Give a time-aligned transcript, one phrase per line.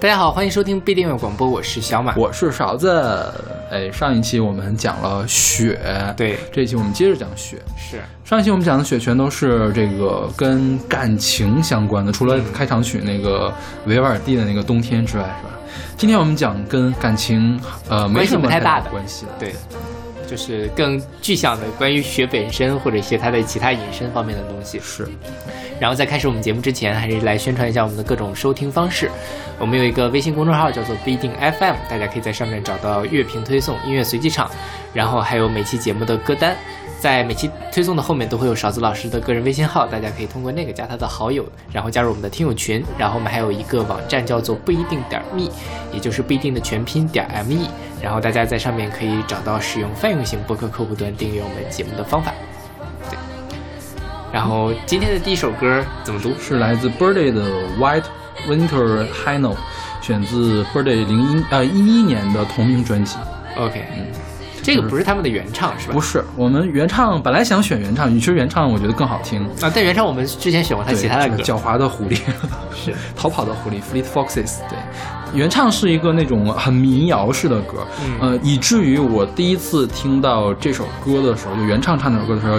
[0.00, 2.90] 大家好，欢迎收听必定有广播，我是小马，我是勺子。
[3.70, 5.78] 哎，上一期我们讲了雪，
[6.16, 7.58] 对，这一期我们接着讲雪。
[7.76, 8.00] 是。
[8.24, 13.52] 上一期我们讲的雪全都是这个跟感情相关的，除了开场曲那个
[13.84, 15.50] 维瓦尔第的那个冬天之外，是吧？
[15.98, 17.60] 今天我们讲跟感情
[17.90, 18.88] 呃没什么太大的。
[18.88, 19.54] 关系了，对，
[20.30, 24.78] 就是更具象的关于雪本身或者一些它的其他引申方面的东西。
[24.78, 25.08] 是。
[25.80, 29.10] 然后在开始我们节目之前，还是来宣传一下我们的各种收听方式。
[29.58, 34.50] 我们有一个微信公众号叫做不一定 FM，大家可以在上面找到乐评推送、音乐随机场，
[34.94, 36.54] 然后还有每期节目的歌单。
[37.00, 42.84] 在每期推送的后面都会有勺子老师的个人微信号，大家可以通过那个加他的好友，然后加入我们的听友群。
[42.98, 45.48] 然后我们还有一个网站叫做不一定点 me，
[45.92, 47.68] 也就是不一定的全拼点 me。
[48.02, 52.34] 然后大家在上面可以找到使用泛用型播客客户端订阅我们节目的方法。
[53.08, 53.18] 对
[54.30, 56.32] 然后今天的第一首歌怎么读？
[56.38, 57.42] 是来自 Birdy 的
[57.78, 58.04] White
[58.46, 59.58] Winter High Note，
[60.02, 63.16] 选自 Birdy 零一呃一一年的同名专辑。
[63.56, 64.06] OK，嗯，
[64.62, 65.92] 这个不是他们的原唱是吧？
[65.92, 69.70] 不是，我们原唱本来想选原唱，其实原唱我觉得更好听啊。
[69.74, 72.16] 但原唱我们之前选过他其他的歌，狡猾的狐狸
[72.74, 74.58] 是 逃跑的狐狸 Fleet Foxes。
[74.68, 74.78] 对，
[75.32, 77.86] 原唱是一个那种很民谣式的歌，
[78.20, 82.58] 呃，以至于我第一次听到这首歌的时候，就原唱唱这首歌的时候。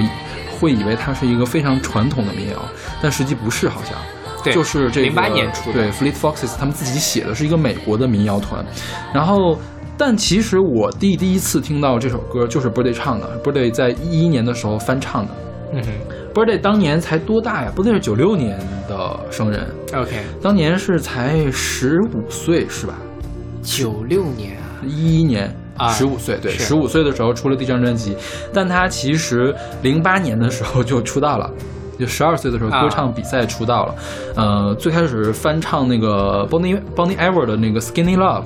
[0.60, 2.56] 会以为它是一个非常传统的民谣，
[3.02, 3.96] 但实际不是，好像，
[4.44, 8.64] 对，就是这个零八年出的，对，Fleet Foxes 他们自己写的是一个美国的民谣团，
[9.12, 9.60] 然后，
[10.04, 15.32] 但其实我第第一次听到这首歌就是 Birdy 唱的，Birdy 在一一年的时候翻唱的，
[15.74, 15.92] 嗯哼
[16.34, 18.58] ，Birdy 当年才多大呀？Birdy 是九六年
[18.90, 22.96] 的生人，OK，当年是才十五岁是吧？
[23.62, 25.56] 九六年啊，一一年。
[25.90, 28.16] 十五岁，对，十五岁的时候出了第一张专辑，
[28.52, 31.48] 但他其实零八年的时候就出道了，
[32.00, 33.96] 就十二岁的时候歌唱比赛出道了，
[34.36, 38.44] 呃，最开始翻唱那个 Bonnie Bonnie Ever 的那个 Skinny Love，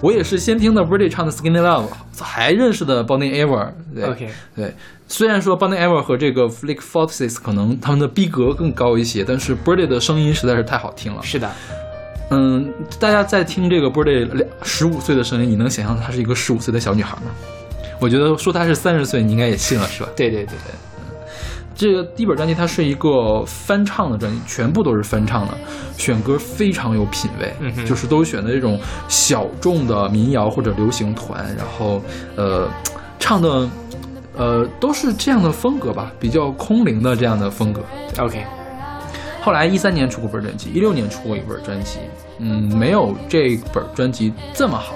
[0.00, 1.88] 我也是先听的 Birdy 唱的 Skinny Love，
[2.20, 4.74] 还认识的 Bonnie Ever，对，对，
[5.06, 11.50] 虽然说 Bonnie Ever 和这个 Flick Foxes 可能他们的逼格更高一些，但是 Birdy 的声音实在是太好听了，是的。
[12.30, 17.32] 嗯，大家在听这个 Birdy 两十五岁的声音，你能想象她是一个十五岁的小女孩吗？
[18.00, 20.08] 我觉得说她是三十岁，你应该也信了，是吧？
[20.16, 20.72] 对对对对，
[21.80, 25.54] 这个第一本专辑它是一个翻唱的专辑，全部都是翻唱的，
[25.96, 27.54] 选歌非常有品位，
[27.86, 32.02] 就是都选的这种小众的民谣或者流行团，然后
[32.36, 32.68] 呃
[33.18, 33.66] 唱的
[34.36, 37.80] 呃都是这样的风格吧，比较空灵的这样的风格。
[38.18, 38.44] OK。
[39.40, 41.98] 后来一三年出过本专辑，一六年出过一本专辑，
[42.40, 44.94] 嗯，没有这本专辑这么好。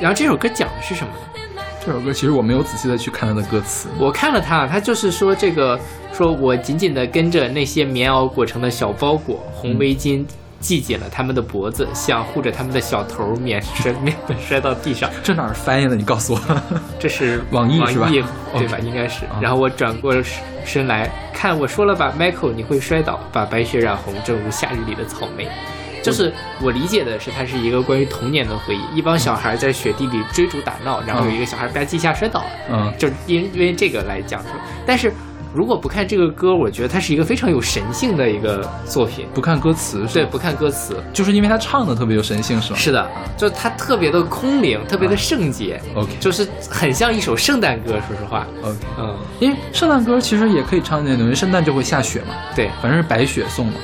[0.00, 1.41] 然后这首歌讲的是什么呢？
[1.84, 5.78] 这首歌其实我没有仔细的去看它的歌词，我看了它，它就是说这个，
[6.12, 10.24] 说我紧紧的跟着那些棉袄裹成的小包裹，红围巾。
[10.60, 15.10] 系紧了他们的脖子，想护着他们的小头， 免摔免摔到地上。
[15.20, 15.96] 这哪儿翻译的？
[15.96, 16.40] 你告诉我。
[17.00, 18.08] 这是 网易是吧？
[18.08, 18.78] 对吧？
[18.78, 19.24] 应该是。
[19.40, 20.14] 然后我转过
[20.64, 25.48] 身来看，我说了吧，Michael，你会摔倒，把白雪染红，正如夏日里的草莓。
[26.02, 28.96] 就是我理解的是，它是一个关于童年的回忆。
[28.96, 32.50] 一帮小孩在雪地里追逐打闹，然后有一个小孩吧唧一下摔倒了。
[32.70, 34.48] 嗯，就是因因为这个来讲述，
[34.86, 35.12] 但是。
[35.54, 39.26] 如果不看这个歌，我觉得它是一个非常有神性的一个作品。
[39.34, 42.78] 不看歌词，对，不看歌词，就是因为他唱的特别有神性，是吗？
[42.78, 45.78] 是的，就它特别的空灵，特别的圣洁。
[45.94, 47.90] OK，就是很像一首圣诞歌。
[48.08, 52.28] 说实话，OK，嗯，因为圣诞歌其实也可以唱那种，因为圣诞就会下雪嘛。
[52.56, 53.74] 对，反正是白雪送嘛。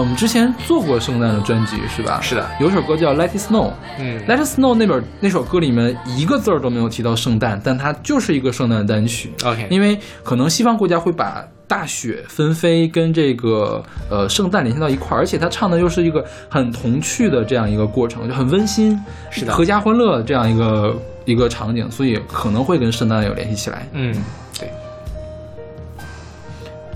[0.00, 2.18] 我们之前做过圣诞的专辑是吧？
[2.20, 3.68] 是的，有首歌叫《Let It Snow》。
[3.98, 9.32] 嗯，《Let It Snow》那本那首歌里面一个字儿都没有提到圣诞，但它就是一个圣诞单曲。
[9.44, 19.00] OK，因为可能西方国家会把大雪纷飞跟这个呃圣诞联系到一块儿，而且他唱的又是一个很童趣的这样一个过程，就很温馨，
[19.30, 23.86] 是的，合家欢乐这样一个一个场景，所以可能会跟圣诞有联系起来。
[23.92, 24.12] 嗯，
[24.58, 24.68] 对。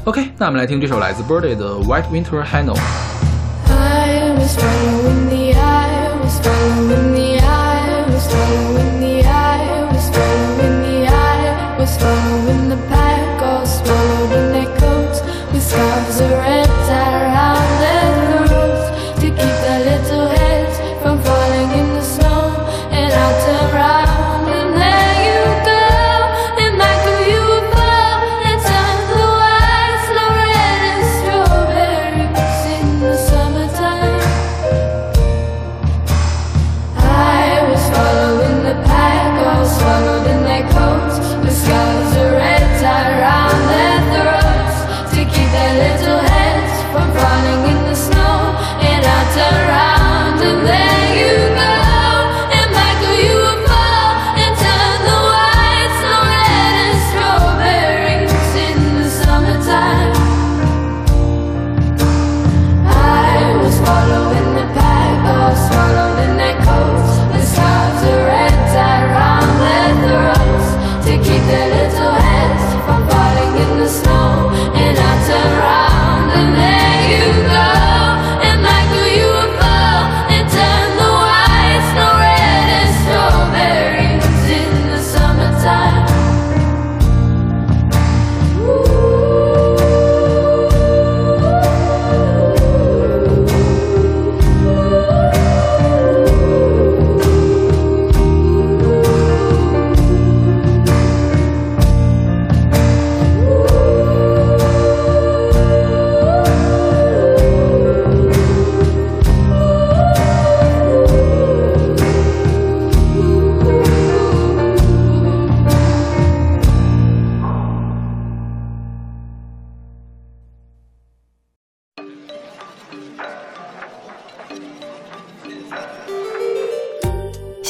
[0.09, 2.81] OK，那我们来听这首来自 Birdy 的《White Winter High Note》。
[8.19, 8.78] little head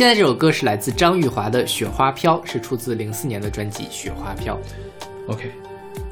[0.09, 4.57] 在这首歌是来自张玉华的《雪花飘》，是出自零四年的专辑《雪花飘》。
[5.31, 5.53] OK，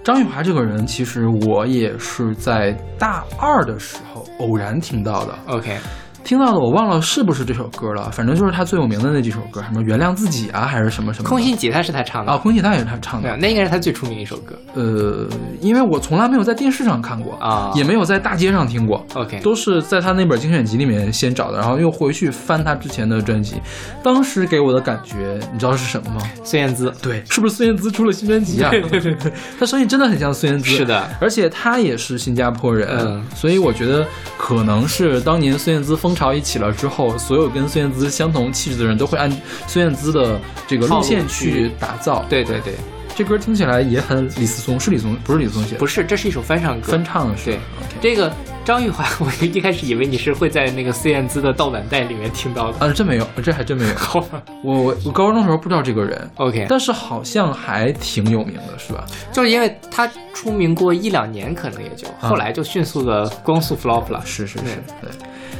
[0.04, 5.38] 张玉华这个人，其实我也是在大二的时候偶然听到的。
[5.46, 5.78] OK。
[6.26, 11.28] 听到的我忘了是不是这首歌了，反正就是他最有名的那几首歌，什么原谅自己啊，还是什么什么。
[11.28, 14.56] 空心吉他是他唱的啊，空心吉他也是他唱的，那应该是他最出名的一首歌。
[14.74, 15.24] 呃，
[15.60, 19.06] 因为我从来没有在电视上看过啊，也没有在大街上听过。
[19.14, 23.62] OK，都是在他那本精选集里面先找的，然后又回去翻他之前的专辑。
[24.02, 26.22] 当时给我的感觉，你知道是什么吗？
[26.42, 28.68] 孙燕姿，对， 是不是孙燕姿出了新专辑啊？
[28.72, 30.70] 对对对， 他声音真的很像孙燕姿。
[30.70, 34.04] 是的，而且他也是新加坡人，所以我觉得
[34.36, 37.16] 可能是当年孙燕姿风潮一起了之后。
[37.18, 39.30] 所有跟孙燕姿相同气质的人都会按
[39.66, 42.24] 孙燕姿的这个路线去打造。
[42.28, 42.74] 对对对，
[43.14, 47.50] 这歌听起来也很李思聪，是李松，不是李思聪写的，不是，这是一首翻唱歌，翻唱的是。
[47.50, 47.58] 对，
[48.00, 48.32] 这个
[48.64, 52.86] 张玉华， 我一开始以为你是会在那个孙燕姿的盗版带里面听到的。
[52.86, 53.94] 啊，真没有，这还真没有。
[54.62, 59.04] 我我我高中的时候不知道这个人，OK，但是好像还挺有名的，是吧？
[59.32, 64.22] 就是因为他出名过一两年，可能也就后来就迅速的光速 flop 了。
[64.24, 64.64] 是是是，
[65.00, 65.10] 对。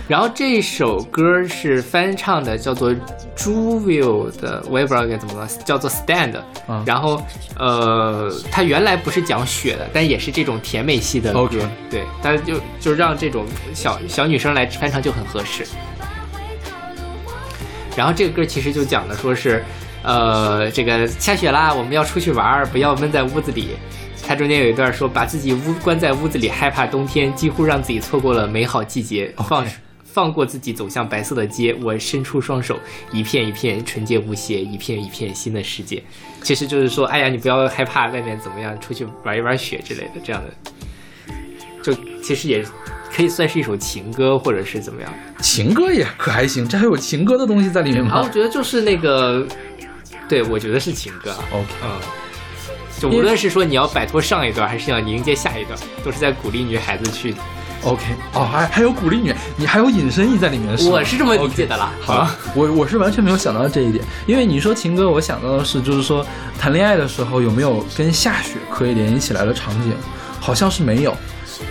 [0.09, 2.95] 然后这首歌是翻唱的，叫做
[3.37, 6.35] Juvie 的，我也不知道该怎么了，叫做 Stand。
[6.85, 7.21] 然后，
[7.59, 11.49] 呃，它原来不是讲雪的，但也是这种甜美系的歌。
[11.91, 13.45] 对，但就就让这种
[13.75, 15.67] 小小女生来翻唱就很合适。
[17.97, 19.65] 然后这个歌其实就讲的说是，
[20.03, 23.71] 呃，这个下雪啦，我们要出去玩，不要闷在屋子里。
[24.27, 29.33] 它中间有一段说，把自己屋关在屋子里，害怕冬天，几乎让自己错过了美好季节。
[29.49, 29.65] 放。
[30.05, 31.77] 放过自己，走向白色的街。
[31.83, 32.81] 我伸出双手，
[33.13, 36.03] 一片一片纯洁无邪，一片一片新的世界。
[36.41, 40.73] 其实就是说，哎呀，你不要害怕外面怎么样，出去玩一玩雪之类的，这样的。
[41.83, 41.93] 就
[42.23, 42.65] 其实也
[43.15, 45.13] 可以算是一首情歌，或者是怎么样。
[45.43, 48.13] 情歌也可还行，这还有情歌的东西在里面吗？
[48.13, 49.47] 啊，我觉得就是那个，
[50.27, 51.31] 对，我觉得是情歌。
[51.53, 51.91] OK，嗯，
[52.99, 57.35] 就无论是说你要摆脱上一段，还是要迎接下一段，都是在鼓励女孩子去。
[57.83, 61.93] OK，哦，还还有鼓励女，你还有隐身意在里面是，我是这么理解的啦。
[62.01, 66.27] 好，我我是完全没有想到这一点，因为你说情歌，我想到的是就是说
[66.59, 69.93] 谈恋爱的时候有没有跟下雪可以联系起来的场景，
[70.41, 71.15] 好像是没有，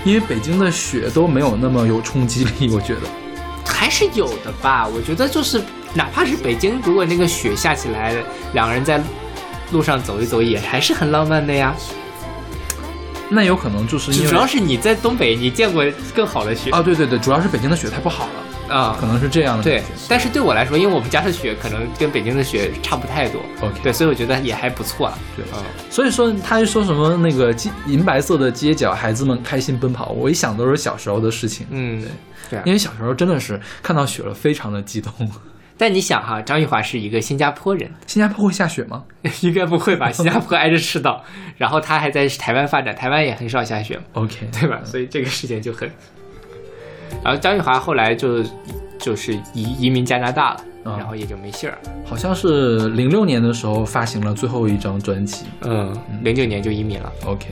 [0.05, 3.01] 因为北京的雪都没有那么有冲击力，我觉得
[3.65, 4.87] 还是有的吧。
[4.87, 5.61] 我觉得就是
[5.93, 8.15] 哪怕是北京，如果那个雪下起来，
[8.53, 9.01] 两个人在
[9.71, 11.75] 路上走一走，也还是很浪漫的呀。
[13.27, 16.81] 那有可能就是主要是你在东北，你见过更好的雪啊？
[16.81, 19.63] 对对对，主要是北京的雪太不好了啊，可能是这样的。
[19.63, 23.41] 对，但是对我来说，因为我们家的雪可能跟北京的雪差不太多。
[23.61, 25.11] OK，对，所以我觉得也还不错。
[25.35, 27.53] 对，嗯，所以说他就说什么那个
[27.87, 31.65] 银白色的街角，孩子们开心奔跑，我一想都是小时候的事情。
[31.71, 35.11] 嗯，对，对，因为小时候真的是看到雪了，非常的激动。
[35.77, 39.03] 但你想哈，张玉华是一个新加坡人，新加坡会下雪吗？
[39.41, 41.23] 应该不会吧， 新加坡挨着赤道，
[41.57, 44.79] 然后他还在台湾发展，台湾也很少下雪，OK，对吧？
[44.85, 45.89] 所以这个事情就很。
[47.23, 48.43] 然后张玉华后来就
[48.99, 50.61] 就是移移民加拿大了，
[50.97, 51.77] 然后也就没信儿。
[52.05, 57.47] 好像是零六年的时候发行了最后一张专辑，嗯，零九年就移民了，OK。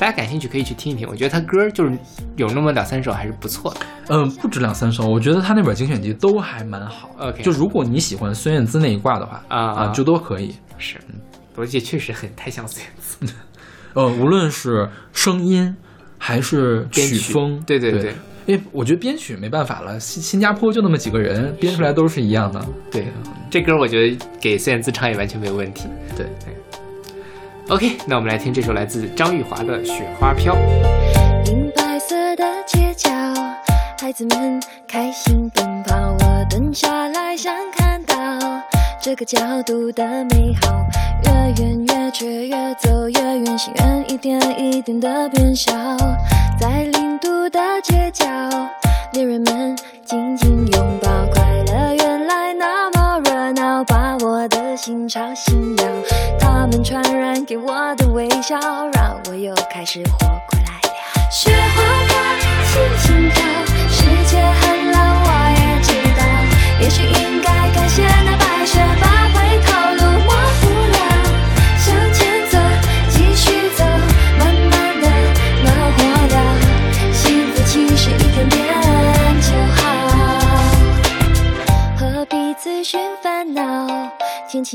[0.00, 1.92] 大家感兴趣可以去听一听，我觉得他歌就是
[2.34, 3.80] 有那么两三首还是不错的。
[4.08, 7.10] 嗯，不止两三首，我觉得他那本精选集都还蛮好。
[7.18, 10.54] OK，就如果你喜欢孙燕姿那一挂的话，啊啊，就都可以。
[10.78, 10.96] 是，
[11.54, 13.34] 而且确实很太像孙燕姿。
[13.92, 15.76] 呃，无论是声音
[16.16, 18.14] 还是曲风，对对对，
[18.46, 22.66] 因为我觉得编曲没办法了，新新加坡就那么几个人编出来都是一样的。
[22.90, 23.08] 对，
[23.50, 25.88] 这歌我觉得给孙燕姿唱也完全没有问题。
[26.16, 26.56] 对对。
[27.70, 30.56] OK，那我们来听这首来自张玉华的《雪花飘》。
[31.46, 33.08] 银白色的街角，
[34.00, 35.94] 孩子们开心奔跑。
[36.18, 38.16] 我蹲下来想看到
[39.00, 40.84] 这个角度的美好。
[41.22, 45.72] 越远越却越走越远，心愿一点一点的变小。
[46.58, 48.26] 在零度的街角，
[49.12, 51.39] 恋人们紧紧拥抱。
[54.80, 55.84] 心吵醒了。
[56.38, 58.58] 他们传染给我的微笑，
[58.94, 61.30] 让我又开始活过来了。
[61.30, 62.16] 雪花飘，
[62.72, 63.44] 轻轻飘，
[63.90, 66.24] 世界很冷，我也知道。
[66.80, 67.39] 也许因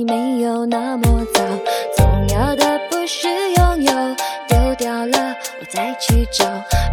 [0.04, 1.42] 没有那么糟。
[2.30, 3.94] 要的不是拥有，
[4.48, 6.44] 丢掉了我再去找，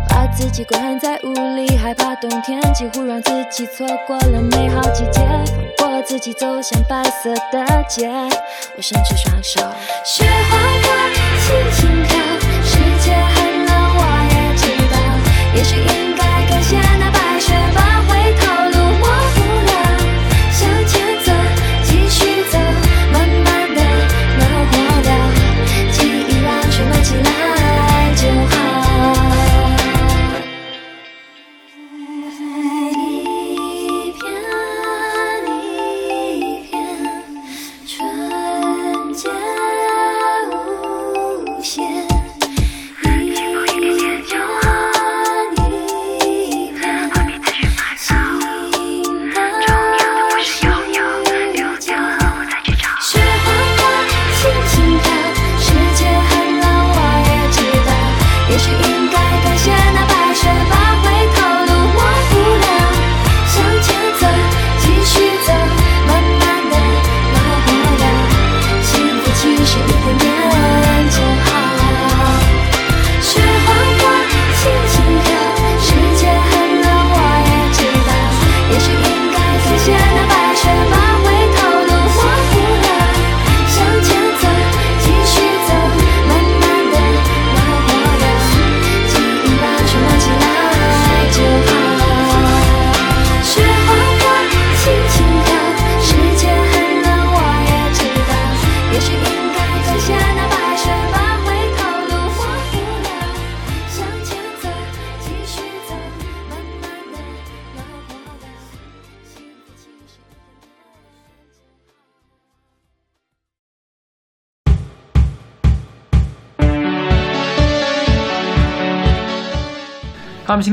[0.08, 2.14] 把自己关在屋里，害怕。
[2.16, 5.20] 冬天，几乎让自己错过了美好季节，
[5.76, 8.08] 放过自己，走向白色的街。
[8.76, 9.60] 我伸出双手，
[10.04, 11.10] 雪花花，
[11.42, 12.16] 轻轻飘，
[12.62, 14.96] 世界很冷，我也知道，
[15.56, 17.10] 也许应该感谢那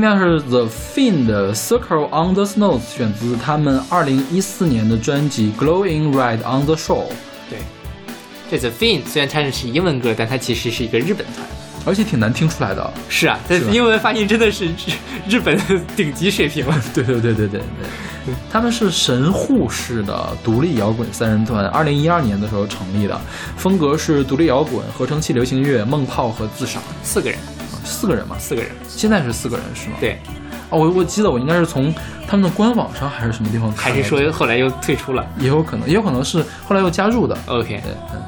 [0.00, 7.04] 今天是 The Fin 的 Circle on the Snow，选自他们二零一四年的专辑 Glowing Red on the Shore，
[7.50, 7.58] 对，
[8.50, 11.46] 这 The Fin 虽然唱的是英文歌，但它其实是一个日本团。
[11.86, 12.92] 而且挺难听出来的。
[13.08, 14.72] 是啊，但是吧英文发音真的是日
[15.28, 16.82] 日本的顶级水平 了。
[16.94, 17.60] 对对对对对
[18.26, 23.18] 对，他们是神户市的独立摇滚三人团，二零一二年的时候成立的，
[23.56, 27.38] 风格是独立摇滚、合成器流行乐、梦泡和自赏，四个人，
[27.90, 29.96] 四个人嘛，四个人，现在是四个人是吗？。
[30.00, 30.18] 对，
[30.70, 31.92] 哦，我我记得我应该是从
[32.26, 37.36] 他们的官网上还是什么地方看还，是说后来又退出了也有可能，也有可能是后来又加入的。
[37.46, 38.22] ？OK，对，嗯，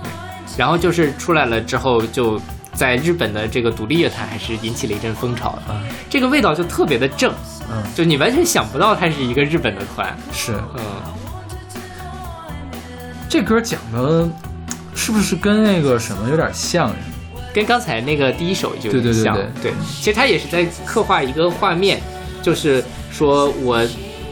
[0.56, 2.40] 然后就是出来了之后，就
[2.74, 5.62] 在日本的这个独立乐坛还是引起了一阵风潮的。
[5.70, 7.32] 嗯这个味道就特别的正，
[7.70, 10.14] 嗯，就你完全想不到它是一个日本的团。
[10.30, 10.80] 是嗯，
[13.30, 14.28] 这歌讲的，
[14.94, 16.96] 是不是跟那个什么有点像呀？
[17.52, 19.36] 跟刚才那个第一首就有对对对点像。
[19.62, 22.00] 对其实他也是在刻画一个画面，
[22.42, 23.84] 就是说我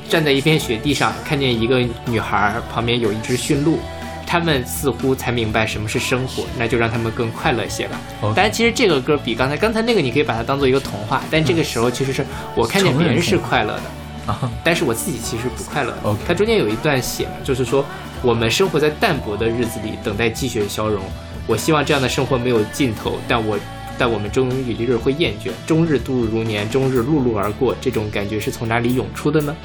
[0.08, 3.78] 站在一片雪地上，看见一个女孩旁边有一只驯鹿。
[4.26, 8.00] 他们似乎才明白什么是生活，那就让他们更快乐些吧。
[8.36, 12.24] 然，其实这个歌比刚才刚才那个，你可以把它当做一个童话，但这个时候其实是
[12.54, 15.92] 我看见别人是快乐的，啊，但是我自己其实不快乐
[16.28, 17.84] 它中间有一段写，就是说
[18.22, 21.02] 我们生活在淡薄的日子里，等待积雪消融。
[21.50, 23.58] 我希望这样的生活没有尽头，但我
[23.98, 27.74] 但我们终有一日会厌倦，终日度日如年，终日碌碌而过。
[27.80, 29.56] 这种感觉是从哪里涌出的呢？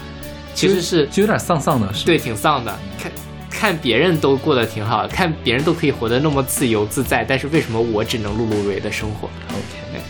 [0.56, 2.76] 其实是就有点丧丧的，是对，挺丧的。
[3.00, 3.12] 看
[3.52, 10.04] 看别人都过得挺好，看别人都可以活得那么自由自在，但是为什么我只能碌碌无为的生活？OK，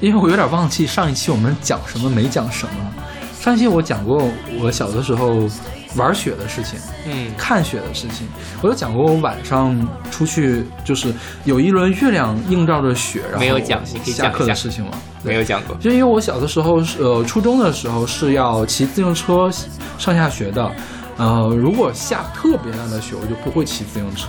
[0.00, 2.94] 因为我有点忘记上一期我们讲什么没讲什么。
[3.40, 4.22] 上一期我讲过
[4.60, 5.48] 我小的时候
[5.96, 8.26] 玩雪的事情，嗯，看雪的事情，
[8.62, 9.76] 我有讲过我晚上
[10.10, 11.12] 出去就是
[11.44, 14.92] 有一轮月亮映照着雪，然后没有讲你可以下讲一下课的事情吗？
[15.22, 15.76] 没有讲过。
[15.76, 19.50] 就因为我小的时候是呃初中的时候是要骑自行车
[19.98, 20.70] 上下学的，
[21.16, 24.28] 呃如果下特别大的雪，我就不会骑自行车。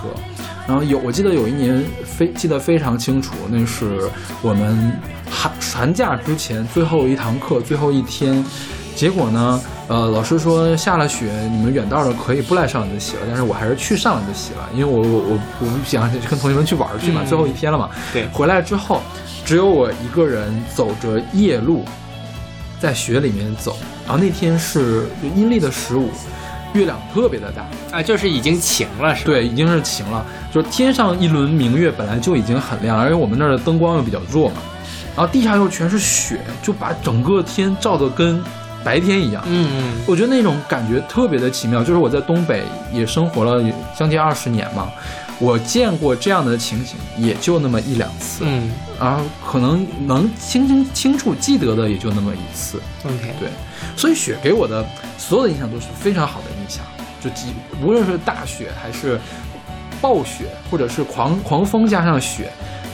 [0.66, 4.08] 然后有我记得有一年非记得非常清楚，那是
[4.40, 4.92] 我们
[5.28, 8.44] 寒寒假之前最后一堂课最后一天，
[8.94, 17.90] 结果呢，呃老师说下了雪你们远道的可以不来上晚自习了，但是我还是去上晚自习了，因为我我我我不想跟同学们去玩儿去嘛，嗯最后一天了嘛。
[18.12, 19.02] 对回来之后，
[19.44, 21.84] 只有我一个人走着夜路，
[22.80, 23.76] 在雪里面走。
[24.06, 25.06] 然后那天是
[25.36, 26.10] 阴历的十五，
[26.74, 27.64] 月亮特别的大，
[27.96, 29.26] 啊，就是已经晴了，是吧？
[29.26, 34.56] 对，已经是晴了，就是天上一轮明月本来就已经很亮，而且我们那儿的灯光又比较弱嘛，
[35.16, 38.42] 然后地下又全是雪，就把整个天照的跟
[38.84, 39.42] 白天一样。
[39.46, 43.64] 嗯嗯，我觉得那种感觉特别的奇妙，就是我在东北也生活了
[43.96, 44.90] 将近二十年嘛，
[45.38, 48.44] 我见过这样的情形也就那么一两次。
[48.46, 52.80] 嗯，啊，可能能清清清楚记得的也就那么一次。
[53.04, 53.48] OK，对，
[53.96, 54.84] 所以雪给我的
[55.18, 56.84] 所有的印象都是非常好的印象，
[57.20, 59.18] 就几无论是大雪还是
[60.00, 62.50] 暴雪，或者是狂狂风加上雪，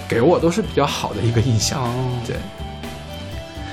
[0.07, 1.83] 给我都是比较好的一个印象。
[1.83, 2.37] 哦，对。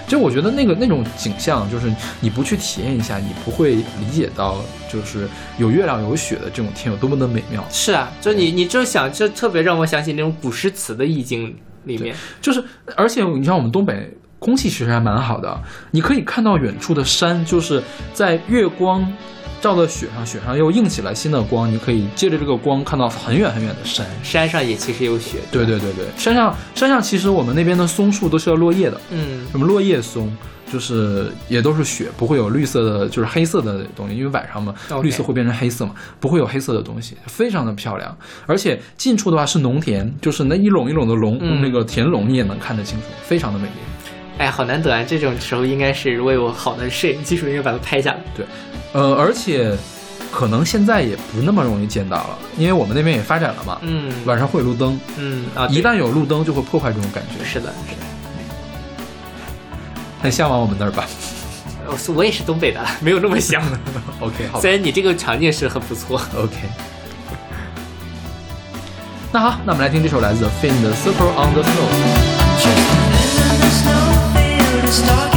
[0.07, 4.57] 就我觉得那个那种景象，就是你不去体验一下，你不会理解到，
[4.91, 7.65] 就是有月亮有雪的这种天有多么的美妙。
[7.69, 12.15] 是啊，就你你就想，就特别让我想起那种古诗词的意境里面。
[12.41, 12.63] 就是，
[12.95, 15.59] 而且你像我们东北空气其实还蛮好的，
[15.91, 17.81] 你可以看到远处的山，就是
[18.13, 19.11] 在月光。
[19.61, 24.05] 照在雪上，雪上又映起来新的光，你可以借着这个光看到很远很远的山。
[24.23, 25.39] 山上也其实有雪。
[25.51, 30.31] 对对对对，山上山上其实我们那边的松树都是要落叶的，嗯，什么落叶松，
[30.71, 38.15] 就是也都是雪，不会有绿色的，就是黑色的东西，因为晚上嘛，绿色会变成黑色嘛，不会有黑色的东西，非常的漂亮。
[38.45, 43.73] 而且近处的话是农田，就是那一垄一垄的垄，那个田垄你也能看得清楚，非常的美丽。
[44.37, 45.03] 哎，好难得啊！
[45.07, 48.19] 这种时候应该是如果有好的摄影技术，应该把它拍下来。
[48.35, 48.45] 对。
[48.91, 49.75] 呃，而且
[50.31, 53.77] 可能现在也不那么容易见到了，因为我们那边也发展了嘛。
[53.81, 54.99] 嗯，晚上会有路灯。
[55.17, 57.43] 嗯啊，一旦有路灯，就会破坏这种感觉。
[57.45, 58.01] 是的，是的。
[60.21, 61.05] 很向往我们那儿吧？
[61.87, 63.61] 我我也是东北的，没有那么想。
[64.19, 64.59] OK，好。
[64.59, 66.21] 虽然你这个场景是很不错。
[66.35, 66.57] OK。
[69.31, 71.87] 那好，那我们来听这首来自 Fin 的《Circle on the Snow》。
[74.91, 75.34] start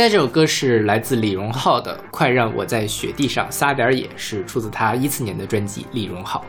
[0.00, 6.42] 现在这首歌是来自李荣浩的《快让我在雪地上撒点野》，是出自他一四年的专辑《李荣浩》。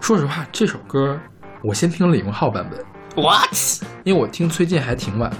[0.00, 1.20] 说实话，这首歌
[1.62, 3.22] 我先听李荣浩版本。
[3.22, 3.54] What？
[4.04, 5.36] 因为我听崔健还挺晚的，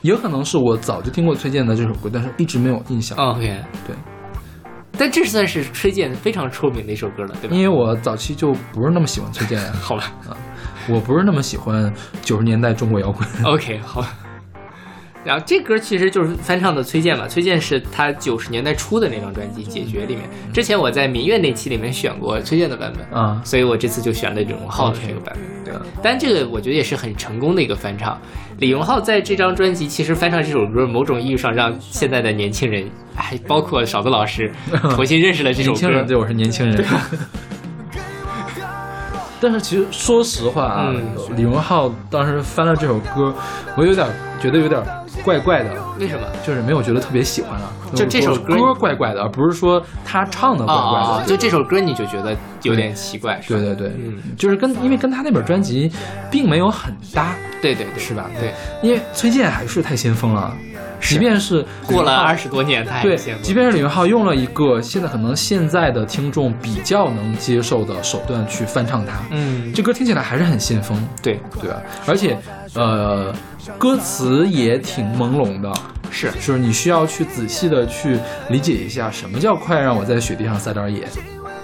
[0.00, 3.18] 有可能是我早就听过崔健的这首歌，但是一直没有印象。
[3.18, 3.94] OK，对。
[4.96, 7.54] 但这算是崔健非常出名的一首歌了，对吧？
[7.54, 10.34] 因为我早期就不是那么喜欢崔健， 好吧，啊，
[10.88, 13.28] 我不是那么喜欢九十年代中国摇滚。
[13.44, 14.02] OK，好。
[15.24, 20.28] 然后这歌其实就是翻唱的崔健嘛，崔健是他九十年代初的那张专辑《解决》里面。
[20.52, 25.42] 之前我在民乐那期里面选过崔健的版本啊，所以我这次就选了李荣浩的这个版本。
[25.64, 28.20] 对，但这个我觉得也是很成功的一个翻唱。
[28.58, 34.52] 李荣浩在这张专辑其实翻唱这首歌，某种意义上让现在的年轻人，还包括勺子老师，
[34.94, 35.78] 重新认识了这首歌。
[35.78, 36.84] 年轻人对我是年轻人。
[39.40, 40.94] 但是其实说实话啊，
[41.34, 43.34] 李荣浩当时翻了这首歌，
[43.76, 44.06] 我有点
[44.38, 44.82] 觉得有点。
[45.24, 46.26] 怪怪的，为什么？
[46.46, 47.72] 就是没有觉得特别喜欢啊。
[47.94, 51.24] 就这首歌怪怪的，而不是说他唱的怪怪的。
[51.26, 53.40] 就这首歌你就觉得有点奇怪。
[53.48, 55.90] 对对对，嗯，就是跟因为跟他那本专辑
[56.30, 57.34] 并没有很搭。
[57.62, 58.28] 对对对，是吧？
[58.38, 60.52] 对，因为崔健还是太先锋了，
[61.00, 70.94] 即便是过了二十多年，他还对，即便是李荣浩用了一个现在可能现在的听众比较能接受的手段去翻唱它，嗯，这歌听起来还是很先锋。
[71.22, 71.80] 对对吧？
[72.06, 72.36] 而且
[72.74, 73.34] 呃。
[73.78, 75.72] 歌词也挺朦胧的，
[76.10, 78.18] 是，就是你需要去仔细的去
[78.50, 81.08] 理解一下，什么叫快让我在雪地上撒点野。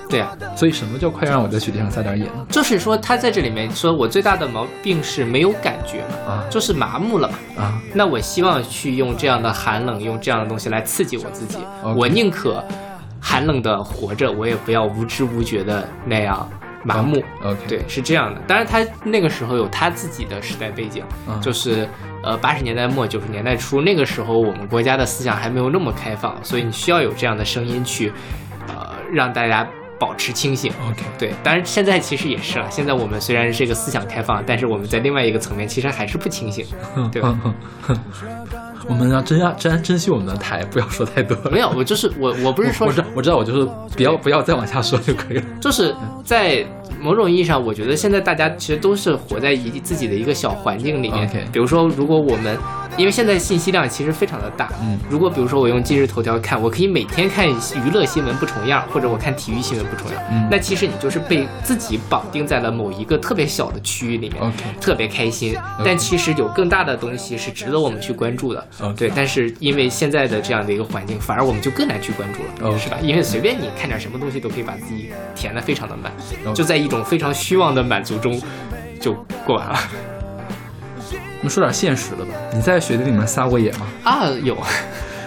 [0.09, 2.47] 对啊，所以什么叫快让我在雪地上撒点野呢？
[2.49, 11.59] 就是说他在这里面说我最大的毛病是没有感觉嘛，啊，就是麻木了嘛，啊，那我希望去用这样的寒冷，用这样的东西来刺激我自己，
[11.95, 12.65] 我宁可
[13.21, 16.51] 寒冷的活着，我也不要无知无觉的那样。
[16.83, 18.41] 麻木，OK，对，是这样的。
[18.47, 21.05] 当然，他那个时候有他自己的时代背景，
[21.41, 21.89] 就是
[22.23, 28.13] 呃八十年代末九十年代初，那个时候我们国家的思想还没有那么开放，所以你需要有这样的声音去，
[28.69, 30.73] 呃，让大家保持清醒。
[30.89, 31.35] OK，对。
[31.43, 32.67] 当然，现在其实也是了。
[32.71, 36.65] 现在我们虽然是一个思想开放，但是我们在另外一个层面其实还是不清醒，
[37.13, 37.39] 对吧？
[38.89, 41.37] 我们要珍要珍珍惜我们的台，不要说太多。
[41.51, 45.45] 没有，我就是我，我不是说，我知道我知道，我就是不要不要再往下说就可以了。
[45.61, 46.65] 就是在
[47.01, 51.29] 某种意义上，我觉得现在大家其实都是活在一自己的一个小环境里面。
[51.53, 52.57] 比如说，如果我们。
[52.97, 72.99] 因为现在信息量其实非常的大，嗯，如果比如说我用今日头条看，我可以每天看娱乐新闻不重样，或者我看体育新闻不重样，嗯，那其实你就是被自己绑定在了某一个特别小的区域里面特别开心，但其实有更大的东西是值得我们去关注的，对，但是因为现在的这样的一个环境，反而我们就更难去关注了，是吧？
[73.03, 76.13] 因为随便你看点什么东西都可以把自己填的非常的满，
[76.55, 78.41] 就在一种非常虚妄的满足中
[79.01, 79.13] 就
[79.45, 79.79] 过完了。
[81.41, 82.35] 我们说点现实的吧。
[82.55, 83.87] 你在雪地里面撒过野吗？
[84.05, 84.57] 啊，有。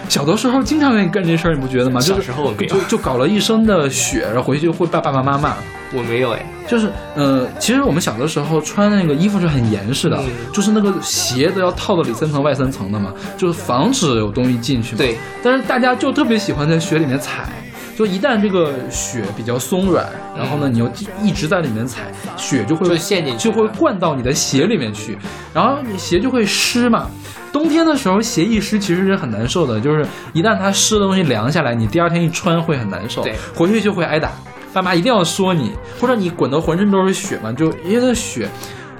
[0.08, 2.00] 小的时候经常愿意干这事儿，你不觉得吗？
[2.00, 5.54] 小时候我没有，就就搞了一身的雪，然后回去就会爸爸妈妈骂。
[5.92, 10.20] 我没有哎，就是呃，其实我们小的时候穿那个衣服是很严实的，
[10.52, 14.96] 就是那个鞋都要套的里三层外三层的嘛，就是防止有东西进去。
[14.96, 15.16] 对。
[15.42, 17.48] 但是大家就特别喜欢在雪里面踩。
[17.96, 20.04] 就一旦这个雪比较松软，
[20.36, 20.90] 然后呢，你又
[21.22, 25.16] 一直在里面踩，雪就会就陷进去，就会灌到你的鞋里面去，
[25.52, 27.08] 然后你鞋就会湿嘛。
[27.54, 34.32] 冬天的时候鞋一湿其实是很难受的，就是一旦它湿的东西凉下来，你第二天一穿会很难受，对，回去就会挨打，
[34.72, 38.48] 爸妈一定要说你，或者你滚得浑身都是雪嘛，就因为那雪。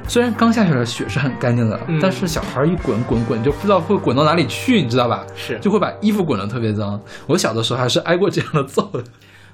[0.07, 5.25] 虽然刚下雪的雪是很干净的，但是小孩一滚滚滚就不知道会滚到哪里去，你知道吧？
[5.35, 7.01] 是，就会把衣服滚得特别脏。
[7.27, 9.03] 我小的时候还是挨过这样的揍的。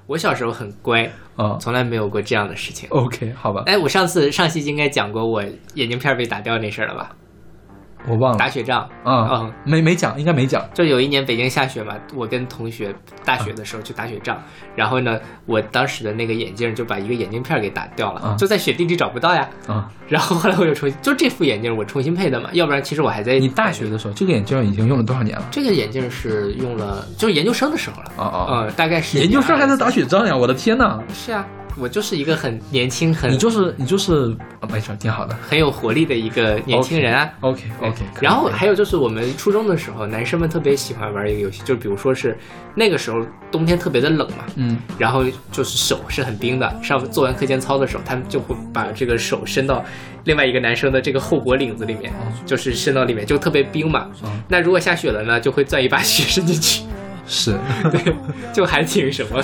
[0.05, 2.87] 我小时候很乖啊，从来没有过这样的事情。
[2.91, 3.63] OK，好吧。
[3.65, 5.41] 哎，我上次上期应该讲过我
[5.73, 7.15] 眼镜片被打掉那事儿了吧？
[8.07, 10.63] 我忘了打雪仗嗯，嗯，没没讲，应该没讲。
[10.73, 14.41] 就有一年北京下雪嘛，我跟同学大学的时候去打雪仗，
[14.75, 19.47] 然后呢，我当时的那个眼镜就把一个眼镜片给打掉了，就在雪地里找不到呀。
[19.67, 23.37] 啊，然后后来我又重新，就这副眼镜我重新配的嘛，要不然其实我还在。
[23.39, 25.45] 你大学的时候，这个眼镜已经用了多少年了？
[25.51, 28.11] 这个眼镜是用了，就是研究生的时候了。
[28.17, 29.19] 哦哦，嗯，大概是。
[29.19, 30.35] 研究生还能打雪仗呀？
[30.35, 30.99] 我的天呐！
[31.13, 31.45] 是啊。
[31.77, 37.29] 我就是一个很年轻，很你就是你就是啊，没事，挺好的，很有活力的一个年轻人啊。
[37.41, 38.03] OK OK。
[38.19, 42.37] 然后还有就是我们初中的时候，男生们特别喜欢玩一个游戏，就比如说是
[42.75, 49.83] 那个时候冬天特别的冷嘛，嗯，然后就是手是很冰的，上做完课间操的时候，他们就会把这个手伸到
[50.25, 52.13] 另外一个男生的这个后脖领子里面，
[52.45, 54.07] 就是伸到里面就特别冰嘛。
[54.47, 56.83] 那如果下雪了呢，就会钻一把雪伸 进去，
[57.25, 57.57] 是
[57.91, 58.13] 对，
[58.53, 59.43] 就还挺什么。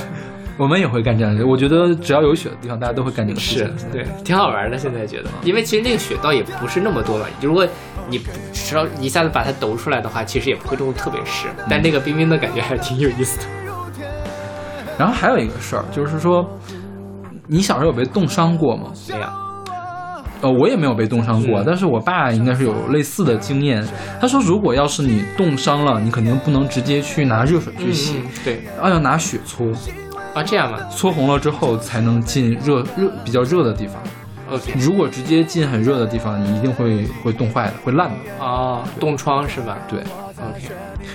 [0.58, 3.92] 我们也会干这样的，我觉得只要有雪的地方，大家都会干这个事情。
[3.92, 4.78] 对，挺好玩的。
[4.78, 7.26] 现在觉得，因为其实那个雪倒也不是那么多嘛。
[7.42, 7.66] 如果
[8.10, 8.20] 你
[8.52, 11.48] 只要一下子把它抖出来的话，其实也不会冻得特别湿。
[11.70, 13.46] 但那个冰冰的感觉还是挺有意思的。
[14.98, 16.44] 然后还有一个事儿，就是说，
[17.46, 18.92] 你小时候有被冻伤过吗？
[19.10, 19.28] 没有。
[20.42, 23.84] 呃，我也没有被冻伤过，但是我爸应该是有类似的经验。
[24.20, 29.68] 他说，如果要是你冻伤了，你肯定不能直接去拿热水去洗，对，要要拿雪搓
[30.38, 30.80] 啊，这样吧？
[30.96, 34.02] 搓红了之后才能进热热比较热的地方。
[34.50, 38.16] OK，如果直接进很热的地方，你一定会会冻坏的，会烂的。
[38.40, 39.78] 哦，冻疮是吧？
[39.90, 40.70] 对，OK。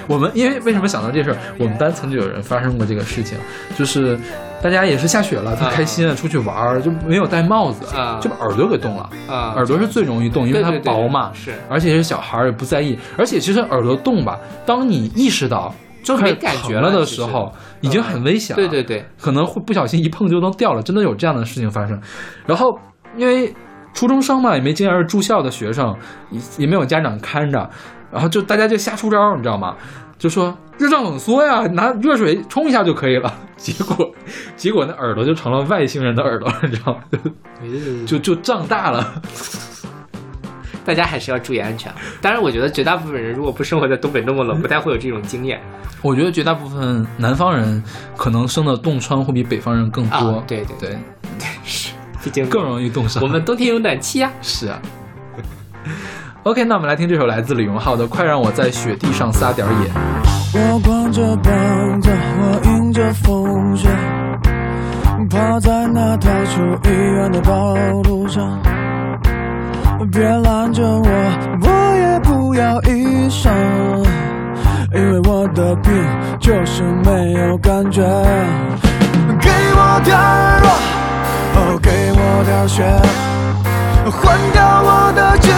[0.06, 1.38] 我们因为为什么想到这事儿？
[1.58, 3.38] 我们班曾经有人发生过这个事情，
[3.78, 4.18] 就是
[4.60, 7.86] 大家也是下雪了，他开心啊，出去玩儿就没有戴帽子，
[8.20, 9.08] 就把耳朵给冻了。
[9.26, 12.98] 啊，耳朵是最容易冻，因为它薄嘛，是，而且是小孩儿也不在意。
[13.16, 18.62] 而且其实耳朵冻吧，当你意识到就没感觉了的时候，已经很危险了。
[18.62, 22.00] 对对对，可能会不小心一碰就能掉了，真的有这样的事情发生。
[22.46, 22.78] 然后。
[23.14, 23.54] 因为
[23.92, 25.94] 初中生嘛，也没经验，是住校的学生，
[26.30, 27.68] 也也没有家长看着，
[28.10, 29.76] 然后就大家就瞎出招，你知道吗？
[30.16, 33.30] 就说热胀冷缩呀，拿热水冲一下就可以了。
[33.58, 34.10] 结果，
[34.56, 37.00] 结果那耳朵就成了外星人的耳朵，你知道吗？
[38.08, 39.20] 就就胀大了。
[40.84, 41.92] 大家还是要注意安全。
[42.20, 45.60] 当然，我觉得绝大部分人如果不生活在东北那么冷，不太会有这种经验。
[46.02, 47.82] 我觉得绝大部分南方人
[48.16, 50.42] 可能生的冻疮会比北方人更多。
[50.46, 50.98] 对对对
[51.38, 51.92] 对，是。
[52.24, 53.22] 毕竟更容易冻伤。
[53.22, 54.30] 我们冬天有暖气啊。
[54.42, 54.80] 是啊。
[56.44, 59.88] OK，那我们来听这首来自李荣浩的《快让我在雪地上撒点野》。
[60.54, 63.88] 我光着膀子，我迎着风雪，
[65.30, 68.60] 趴在那太出医院的道路上。
[70.10, 71.08] 别拦着我，
[71.62, 73.52] 我也不要医生，
[74.94, 75.92] 因为我的病
[76.40, 78.02] 就是没有感觉。
[79.40, 80.16] 给我点
[80.62, 80.68] 热。
[81.54, 82.82] 哦，给我点血，
[84.10, 85.50] 换掉我的痣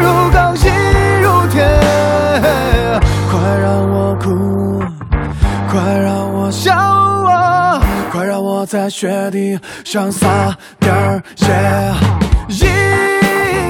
[0.00, 0.70] 如钢，心
[1.22, 1.60] 如铁。
[3.30, 4.80] 快让我哭，
[5.68, 6.72] 快让我笑，
[8.12, 11.52] 快让我在雪地上撒点血。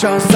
[0.00, 0.27] 地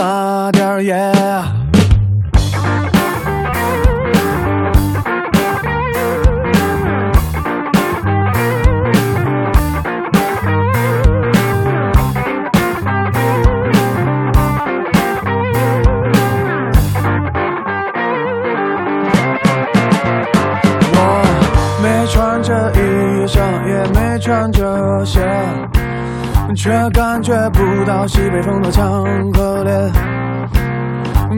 [27.82, 29.72] 不到西北风的强和烈。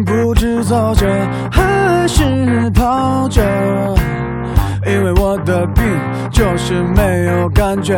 [0.05, 1.07] 不知走着
[1.51, 3.43] 还是跑着，
[4.87, 5.83] 因为我的病
[6.31, 7.95] 就是没有感觉。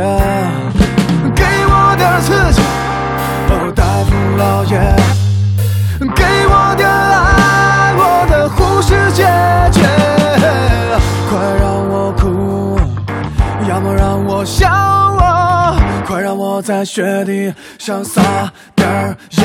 [1.34, 2.62] 给我点刺激，
[3.50, 4.78] 哦，大夫老爷，
[6.14, 9.24] 给我点爱，我的护士姐
[9.72, 9.82] 姐，
[16.66, 18.20] 在雪地上撒
[18.74, 19.40] 点儿野，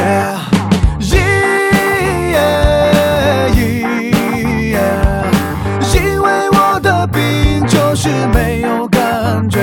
[5.94, 9.62] 因为我的病就是没有感觉，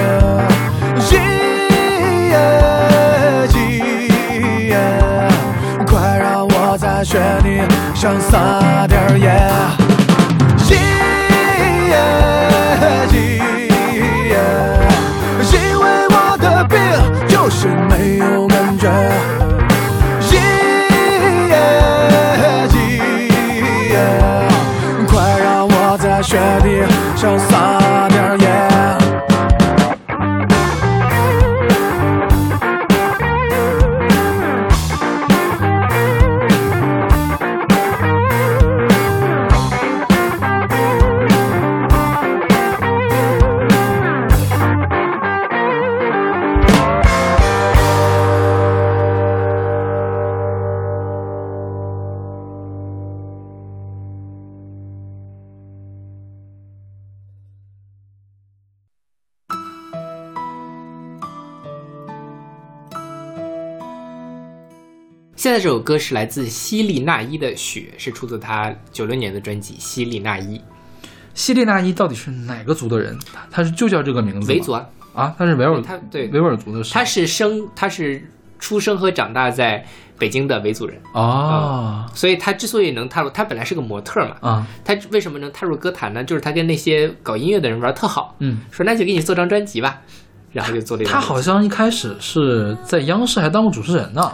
[5.84, 7.58] 快让我在雪地
[7.92, 9.67] 上撒点儿野。
[65.58, 70.56] 这首歌是来自希利娜依的《雪》，是出自他九六年的专辑《希利娜依》。
[71.34, 73.18] 希利娜依到底是哪个族的人？
[73.50, 74.52] 他是就叫这个名字？
[74.52, 74.86] 维族啊。
[75.12, 78.22] 啊，他是维吾尔，他对维吾尔族的，他是生，他是
[78.60, 79.84] 出生和长大在
[80.16, 86.22] 北京的维族人哦，所以他之所以能踏入，他本来是个模特嘛，啊，他为什么能踏入歌坛呢？
[86.22, 90.00] 就是他跟那些搞音乐的人玩特好，嗯，说那就给你做张专辑吧，
[90.52, 91.02] 然后就做了。
[91.02, 94.32] 他好像一开始是在央视还当过主持人呢，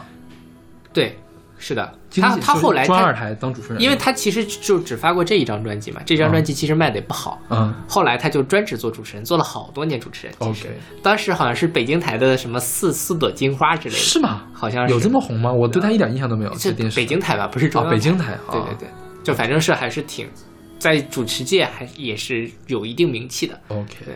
[0.95, 1.19] 对。
[1.57, 10.35] 是的，他他后来专二台当主持人，因为他其实就只发过这一张专辑嘛，这张专辑其实卖的也不好，嗯，后来他就专职做主持人，做了好多年主持人。
[10.41, 10.69] OK，
[11.01, 14.43] 当时好像是北京台的什么四四朵金花之类的，是吗？
[14.53, 15.51] 好像有这么红吗？
[15.51, 16.53] 我对他一点印象都没有。
[16.59, 17.47] 是北京台吧？
[17.47, 18.37] 不是中央，北京台。
[18.51, 18.89] 对对对，
[19.23, 20.29] 就反正是还是挺
[20.79, 23.59] 在主持界还也是有一定名气的。
[23.69, 24.15] OK，对，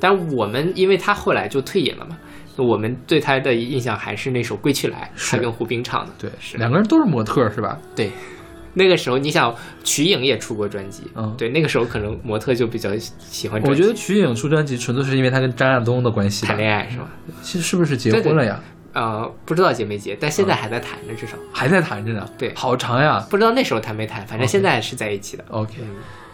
[0.00, 2.16] 但我们因为他后来就退隐了嘛。
[2.56, 6.12] 我们对他的印象还是那首《归去来》，他跟胡兵唱的。
[6.18, 7.78] 对，是两个人都是模特，是吧？
[7.94, 8.10] 对，
[8.74, 13.60] 那个时候你想，瞿颖也出过专辑，嗯，对，那个时候可能模特就比较喜欢。
[13.64, 17.08] 我觉得瞿颖出专辑纯粹是因为她跟张亚东的关系谈恋爱是吧？
[17.42, 18.60] 其实是不是结婚了呀？
[18.92, 22.26] 呃，不知道结没结，但现在还在谈着，至少还在谈着呢。
[22.38, 25.44] 对，好长呀，不知道那时候谈没谈，反正现在是在一起的。
[25.50, 25.74] OK。
[25.78, 25.86] 因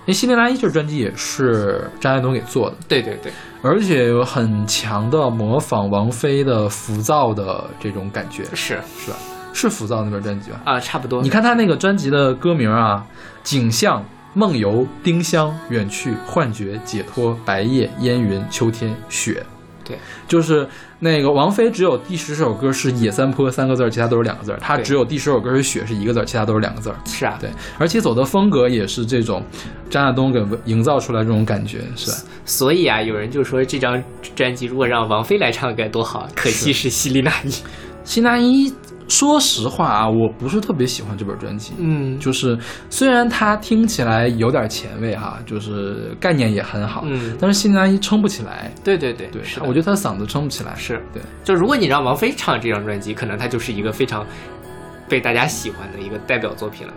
[0.07, 9.17] 为《希利拉伊》这专辑也是张爱东给做的，对对对，而且有很强的模仿王菲的浮躁的这种感觉，是是吧？
[9.53, 10.61] 是浮躁那本专辑吧？
[10.65, 11.23] 啊，差不多。
[11.23, 13.07] 你看他那个专辑的歌名啊，
[13.45, 19.45] 景象、梦游、丁香、远去、幻觉、解脱、白夜、烟云、秋天、雪，
[19.85, 20.68] 对，就是。
[21.05, 24.57] 那个王菲只有第十首歌是野三坡三个字，其他都是两个字。
[24.61, 26.95] 她只有第十首歌是雪是一个字，其他都是两个字。
[27.05, 29.42] 是啊，对，而且走的风格也是这种
[29.90, 32.16] 张亚东给营造出来这种感觉，是吧？
[32.45, 34.01] 所以啊，有人就说这张
[34.37, 37.53] 专辑如果让王菲来唱该多好，可惜是希利娜依，
[38.05, 38.73] 希娜依。
[39.09, 41.75] 说实话啊，我不是特别喜欢这本专辑。
[41.77, 42.57] 嗯，就是
[42.88, 48.73] 虽然它听起来有点前卫哈，就是概念也很好，嗯，但是新南一撑不起来。
[48.83, 50.75] 对对对对，是我觉得他嗓子撑不起来。
[50.77, 54.25] 是对，就如果你让王菲唱这张专辑，可能它就是一个非常
[55.11, 56.95] 被大家喜欢的一个代表作品了。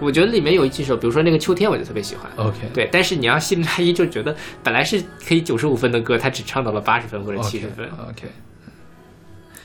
[0.00, 2.28] 我觉得里面有几首，比如说那个秋天，我就特别喜欢。
[2.44, 4.34] OK，对，但是你要新南一就觉得
[4.64, 7.86] 本来是可以九十五分的歌，他只唱到了八十分或者七十分。
[8.08, 8.26] OK，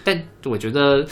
[0.08, 1.06] 但我觉得。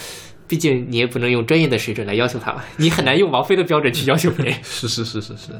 [0.47, 4.53] 毕竟你也不能用专业的水准来要求他吧，你很难用王菲的标准去要求别人。
[4.61, 5.59] 是是是是是，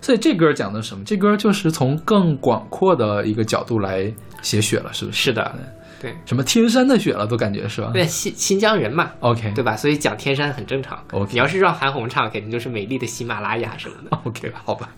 [0.00, 1.04] 所以这歌讲的什么？
[1.04, 5.24] 这歌就是从更广阔的一个角度来写雪了，是不是？
[5.24, 5.54] 是的，
[6.00, 7.90] 对，什么天山的雪了，都感觉是吧？
[7.92, 9.76] 对，新新疆人嘛，OK，对吧？
[9.76, 11.04] 所以讲天山很正常。
[11.12, 14.16] OK，你要是让韩红唱，肯定就是美丽的喜马拉雅什么的。
[14.24, 14.88] OK，好吧，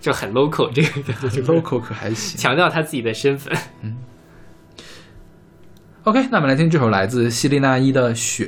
[0.00, 3.58] 就很 local，这个 local 可还行，强调他自己的身份。
[3.82, 3.96] 嗯。
[6.04, 8.44] OK，那我们来听这首来自希利娜依的《雪》。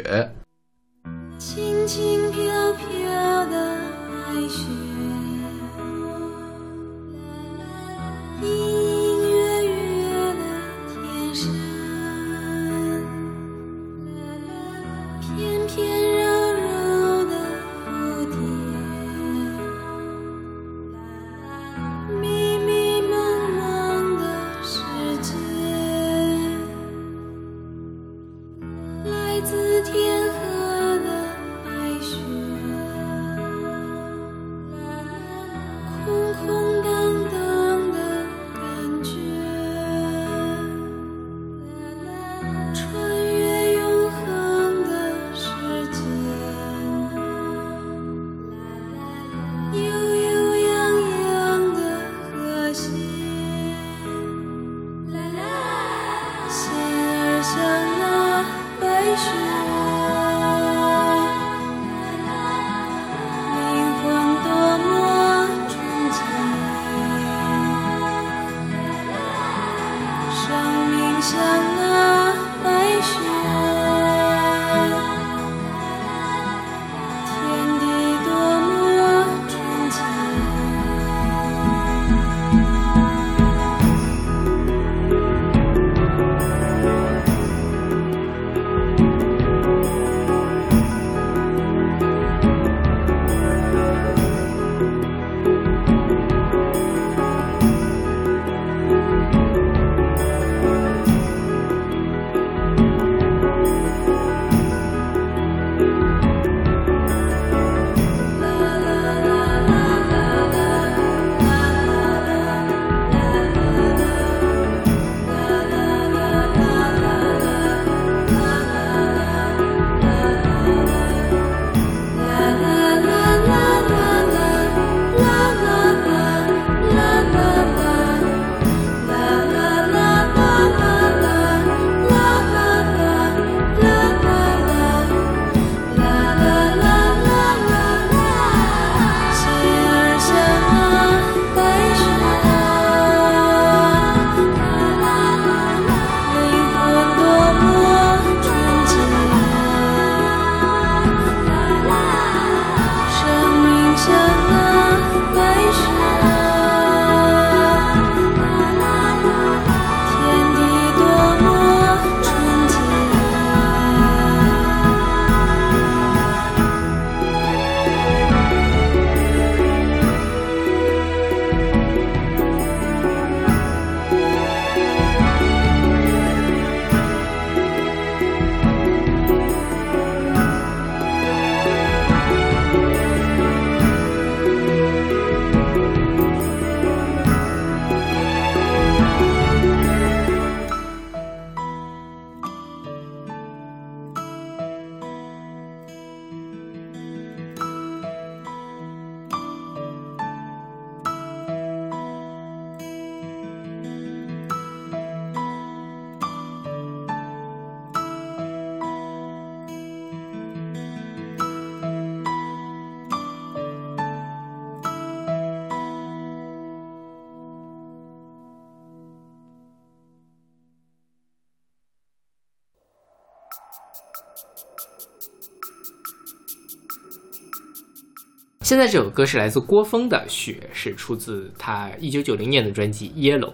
[228.66, 233.50] 现在这首歌是来自郭峰的《雪》，是出自他一九九零年的专辑《Yellow》。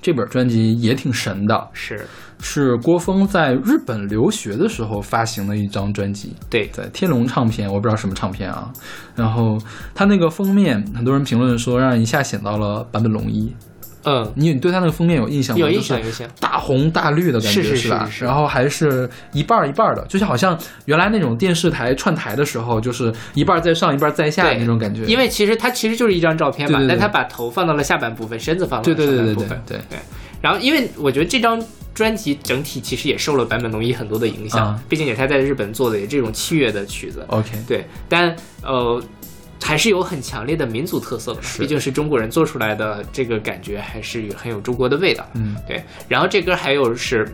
[0.00, 2.06] 这本专辑也挺神的，是
[2.40, 6.34] 是郭峰在日本留学的时候发行的一张专辑。
[6.48, 8.72] 对，在天龙唱片，我不知道什么唱片啊。
[9.14, 9.58] 然后
[9.94, 13.54] 他那个封面，很多人评论说让人一下想到了坂本龙一。
[14.04, 15.60] 嗯，你你对他那个封面有印象吗？
[15.60, 16.28] 有印象，有印象。
[16.40, 18.10] 大红大绿的感觉是吧？
[18.20, 25.04] 然后还是一半一半的，就像好像原来那种电视台串台的时候，就是一半在上，一半在下那种感觉。
[25.04, 29.62] 因为其实它其实就是一张照片嘛，但他把头放到了下半部分，身子放到了上半部分。
[29.66, 29.98] 对对。
[30.40, 37.22] 然后，因为我觉得这张专辑整体其实也受了坂本龙一很多的影响，毕竟也他在日本做的也这种器乐的曲子。
[37.28, 39.02] OK，对，但呃。
[39.62, 45.26] 还是有很强烈的民族特色的，毕竟是中国人做出来的，这个感觉还是很有中国的味道。
[45.34, 45.82] 嗯，对。
[46.08, 47.28] 然后这歌还有是，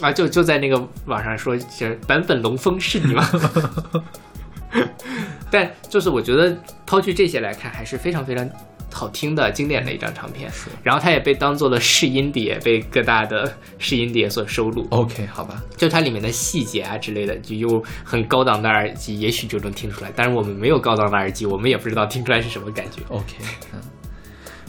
[0.00, 3.28] 啊，就就在那个网上说，是版本龙峰是你吗？
[5.50, 6.56] 但就是我觉得
[6.86, 8.48] 抛去这些来看，还是非常非常。
[8.92, 10.50] 好听的经典的一张唱片，
[10.82, 14.86] 然后它也被当做了试音碟，被各大的试音碟所收录。
[14.90, 20.12] OK，好吧，就它里面的细节啊之类的，就用很高档的耳机，也许就能听出来。
[20.14, 23.00] 但是我们没有高档的耳机，我们也不知道听出来是什么感觉。
[23.08, 23.34] OK，
[23.72, 23.80] 嗯，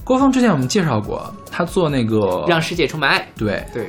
[0.03, 3.87] 郭峰之前我们介绍过，他做那个让世界充满爱，对对。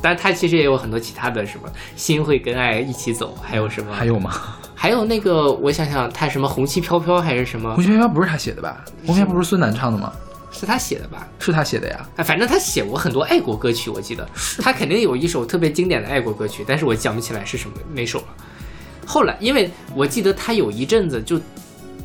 [0.00, 3.92] 但是他其实也有很多其他的什么心会跟爱一起走，还有什么？
[3.92, 4.32] 还有吗？
[4.80, 7.74] 还有那个，我想想，他什么红旗飘飘还是什么？
[7.74, 8.84] 红旗飘飘不是他写的吧？
[9.04, 10.12] 红旗飘飘不是孙楠唱的吗？
[10.52, 11.26] 是他写的吧？
[11.40, 12.06] 是他写的呀。
[12.16, 14.24] 啊，反正他写过很多爱国歌曲，我记得
[14.62, 18.26] 他肯定有一首特别经典的爱国歌曲，但是我想不起来是什么哪首了。
[19.04, 21.40] 后来，因为我记得他有一阵子就，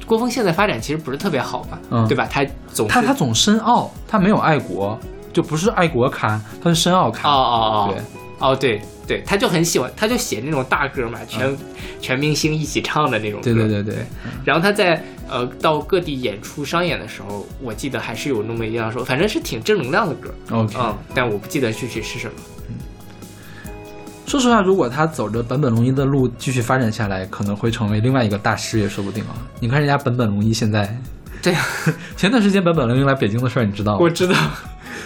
[0.08, 1.78] 郭峰现在发展其实不是特别好嘛？
[1.92, 2.28] 嗯，对吧？
[2.30, 2.44] 他
[2.74, 5.00] 总他他总深奥，他没有爱国。
[5.32, 7.28] 就不是爱国咖，他是深奥咖。
[7.28, 7.56] 哦哦
[7.90, 11.58] 哦，对，哦对对，他就很喜欢，他就写那种大歌嘛，全
[12.02, 13.42] 全明星一起唱的那种。
[13.42, 13.96] 对对对对。
[14.44, 20.30] 然后他在呃到各地演出商演的时候，我记得还是有那么一样说，反正是挺正能量的歌。
[20.52, 22.34] OK，嗯，但我不记得具体是什么。
[22.68, 22.76] 嗯，
[24.26, 29.36] 说实话，如果他走着本本龙一的路继续发展下来，可能会成为另外一个大师也说不定啊。
[29.60, 30.98] 你看人家本本龙一现在，
[31.42, 31.66] 对 呀，
[32.18, 34.00] 前段时间本本龙一来北京的事儿，你知道吗？
[34.02, 34.36] 我知道。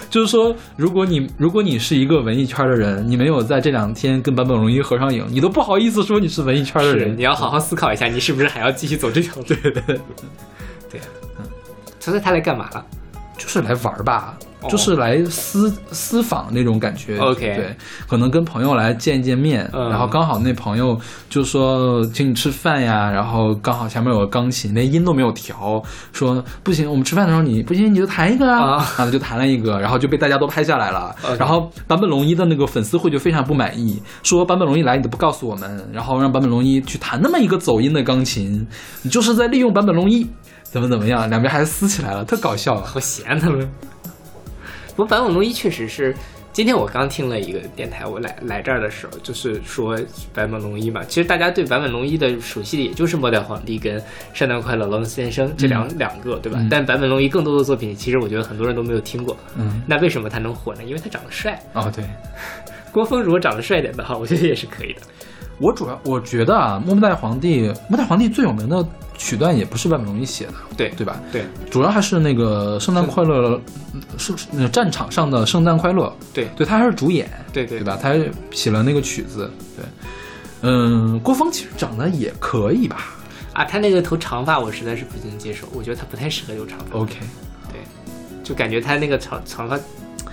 [0.09, 7.17] 就是说，如果你如果你是一个文艺圈的人，你没有在这两天跟坂本龙一合上影，你都不好意思说你是文艺圈的人。
[7.17, 9.43] 你要好好思考一下，你是不是还要继续走这条路？
[9.43, 9.99] 对对对，
[11.37, 11.45] 嗯，
[11.99, 12.85] 所以他来干嘛了？
[13.37, 14.37] 就是来玩吧。
[14.67, 17.75] 就是来私私访那种感觉，OK，对，
[18.07, 20.99] 可能跟朋友来见一见面，然后刚好那朋友
[21.29, 25.81] 就说请你吃饭呀，然后刚好前面有个钢琴，连音都没有调，
[26.11, 38.65] 说不行，我们吃饭的时候你不行你就弹一个啊，然后就弹了一个，然后就被大家都拍下来了，然后坂本龙一的那个粉丝会就非常不满意，说坂本龙一来你都不告诉我们，然后让坂本龙一去弹那么一个走音的钢琴，
[39.03, 40.27] 你就是在利用坂本龙一，
[40.63, 43.69] 怎么怎么样，两边还撕起来了，特搞笑，好闲他们。
[44.97, 46.11] 不过坂本龙一确实是，
[46.51, 49.95] 今天我刚听了一个电台，我来来这儿的时候，就是说
[50.33, 51.03] 坂本龙一嘛。
[51.07, 54.01] 其实大家对坂本龙一的熟悉的也就是《末代皇帝》跟
[54.33, 56.59] 《圣诞快乐，劳伦斯先生》这两两个，对吧？
[56.67, 59.37] 但坂本龙一更多的作品，其实我觉得很多人都没有听过。
[59.55, 60.81] 嗯，那为什么他能火呢？
[60.83, 61.61] 因为他长得帅。
[61.73, 62.03] 哦，对，
[62.91, 65.01] 郭峰如果长得帅点的话，我觉得也是可以的。
[65.59, 68.85] 我主要我觉得啊，《末代皇帝》《末代皇帝》最有名的
[69.17, 71.19] 曲段也不是万本龙一写的，对对吧？
[71.31, 73.57] 对，主要还是那个《圣诞快乐》，
[74.17, 76.05] 是那战场上的《圣诞快乐》。
[76.33, 77.97] 对，对他还是主演，对对对吧？
[77.99, 78.13] 他
[78.51, 79.85] 写了那个曲子，对，
[80.61, 83.15] 嗯，郭峰其实长得也可以吧？
[83.53, 86.99] 啊，他那个头长发我实在是不能接受，我觉得他不太适合留长发。
[86.99, 87.15] OK，
[87.71, 87.81] 对，
[88.43, 89.79] 就感觉他那个长长发。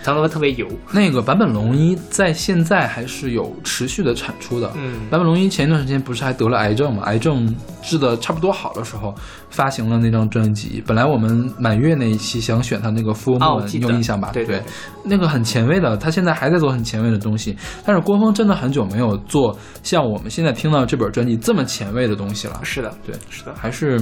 [0.05, 0.69] 长头发特别油。
[0.93, 4.71] 那个坂本龙一在现在还是有持续的产出的。
[4.77, 7.03] 嗯，坂本龙一前一段时间不是还得了癌症吗？
[7.05, 7.53] 癌症
[7.83, 9.15] 治的差不多好的时候，
[9.49, 10.85] 发行了那张专辑。
[10.87, 14.29] 本来我们满月那一期想选他那个《Full Moon》，你有印象吧？
[14.35, 14.63] 对对，
[15.03, 17.57] 那个很前卫的，他现在还在做很前卫的东西。
[17.87, 22.61] 但是郭峰真的很久没有做像我们现在听到这本专辑这么前卫的东西了。
[22.63, 23.99] 是的，对，是的，还是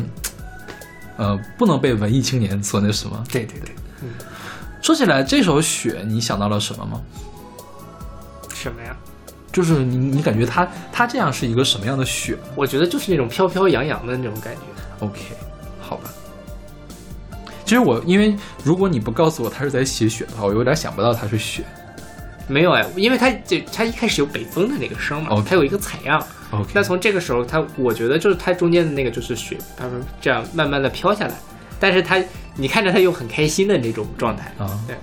[1.17, 3.23] 呃，不能被文艺青年所那什么。
[3.31, 3.73] 对对对，
[4.03, 4.09] 嗯。
[4.83, 7.01] 说起来，这首雪，你想到了什么吗？
[8.53, 8.97] 什么呀？
[9.53, 12.37] 就是你，你感觉它，它这样是一个什么样的雪？
[12.57, 14.61] 我觉得就是那种飘飘扬扬的那种感觉。
[14.99, 15.21] OK，
[15.81, 16.11] 好吧。
[17.65, 21.63] 其实我，因为如果你不告诉我他是在写雪的话，我有点想不到它是雪。
[22.49, 26.21] 没有哎，因为它这它一开始有北风的那个声嘛，它有一个采样。
[26.51, 31.35] OK，那从这个时候，它我觉得就是它中间的那个就是雪，它是这样慢慢的飘下来。
[31.79, 32.17] 但是他，
[32.57, 34.97] 你看着他又很开心的那种状态啊，对，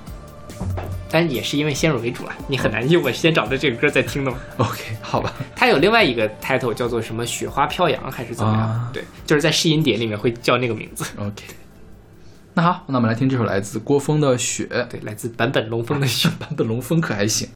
[1.09, 4.37] 但也是因为先入为主啊，你很难用我先找到这个歌再听的嘛。
[4.57, 5.33] OK，好吧。
[5.55, 8.89] 它有另外一个 title 叫做什么“雪花飘扬”还是怎么样？
[8.93, 11.05] 对，就是在试音碟里面会叫那个名字。
[11.17, 11.43] OK。
[12.53, 14.65] 那好，那我们来听这首来自郭峰的《雪》。
[14.87, 17.47] 对，来自坂本龙峰的《雪》， 坂本龙峰可还行。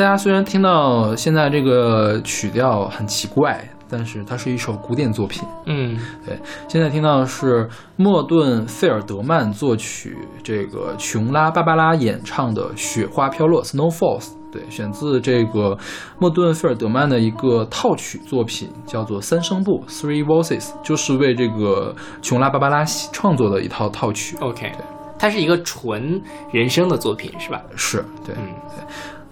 [0.00, 5.46] 大家虽然听到现在这个曲调很奇怪，但是它是一首古典作品。
[5.66, 5.94] 嗯，
[6.24, 6.40] 对。
[6.68, 14.30] 现在听到的是莫顿·费尔德曼作曲，这个琼拉·芭芭拉演唱的《雪花飘落》（Snow Falls）。
[14.50, 15.76] 对，选自这个
[16.18, 22.82] 莫顿·费尔德曼的一个套曲作品，叫做《三声部》（Three Voices），就是为这个琼拉·芭芭拉
[23.12, 24.34] 创作的一套套曲。
[24.40, 24.72] OK，
[25.18, 27.60] 它是一个纯人声的作品，是吧？
[27.76, 28.82] 是对，嗯，对。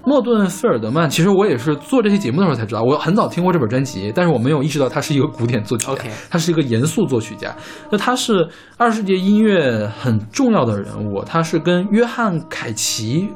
[0.05, 7.55] 莫顿·费尔德曼，其实我也是做这期节目的时候才知道，我很早听过这本专辑，但是我没有意识到他是一个古典作曲家他是一个严肃作曲家。
[7.91, 13.29] 那他是二十世纪音乐很重要的人物，他是跟约翰·凯奇。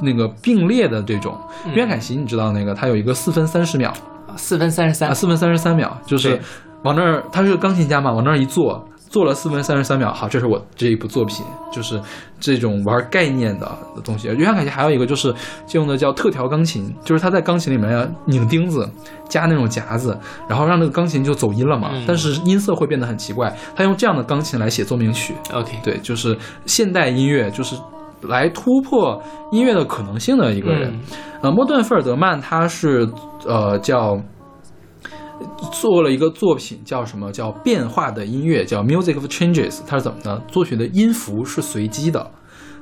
[0.00, 1.36] 那个并列的这种，
[1.74, 3.92] 约翰凯奇，你知道那个，他有一个四分三十秒，
[4.36, 6.40] 四分三十三，四分三十三秒，就是
[6.84, 12.00] 往那儿，他是个钢琴家嘛，往那儿一坐，坐了四分三十三秒，好，这是我这一部作品，就是
[12.38, 13.66] 这种玩概念的
[14.04, 14.28] 东西。
[14.28, 15.34] 约翰凯奇还有一个就是
[15.72, 18.88] 用的叫特调钢琴，就是他在钢琴里面要拧钉子，
[19.28, 20.16] 加那种夹子，
[20.48, 23.56] 然后让那个钢琴就走音了嘛，但是音色会变得很奇怪。
[23.74, 26.36] 他用这样的钢琴来写奏鸣曲，OK，对，就是
[26.66, 27.76] 现代音乐，就是。
[28.22, 30.92] 来突破音乐的可能性的一个人，
[31.40, 33.08] 呃，莫顿·费尔德曼他是
[33.46, 34.20] 呃叫
[35.72, 40.42] 做了一个作品叫什么叫变化的音乐叫 Music of Changes，它是怎么呢？
[40.48, 42.30] 作曲的音符是随机的，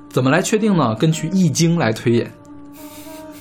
[0.08, 0.94] 怎么来确定呢？
[0.94, 2.32] 根据易经来推演。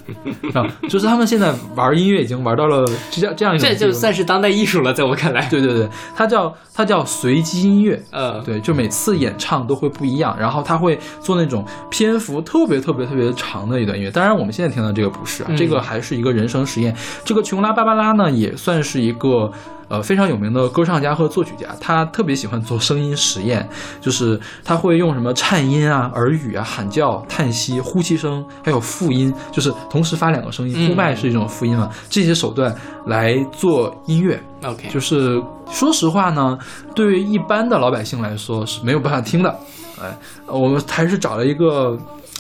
[0.54, 5.48] 啊，就是他们现在玩音乐已经玩到了这样这样一种，这就算是当代艺术了，在我看来。
[5.50, 14.12] 对对对，它叫它叫随机音乐，呃，对，就每次演唱都会不一样，然后他会做那种篇幅特别特别特别长的一段音乐。
[14.12, 16.96] 当然，我们现在听到这个不是，这个还是一个人声实验。
[17.24, 19.52] 这个琼拉芭芭拉呢，也算是一个。
[19.88, 23.68] 呃，非常有名的歌唱家和作曲家，他特别喜欢做声音实验，
[24.02, 32.76] 就是他会用什么颤音啊、耳语啊、喊叫、叹息、呼吸声，还有复音，就是同时发两个声音，呼麦是一种复音嘛，这些手段
[33.06, 34.42] 来做音乐。
[34.64, 36.58] OK，就是说实话呢，
[36.96, 39.56] 对于一般的老百姓来说是没有办法听的。
[40.02, 40.18] 哎，
[40.48, 41.98] 我们还是找了一个。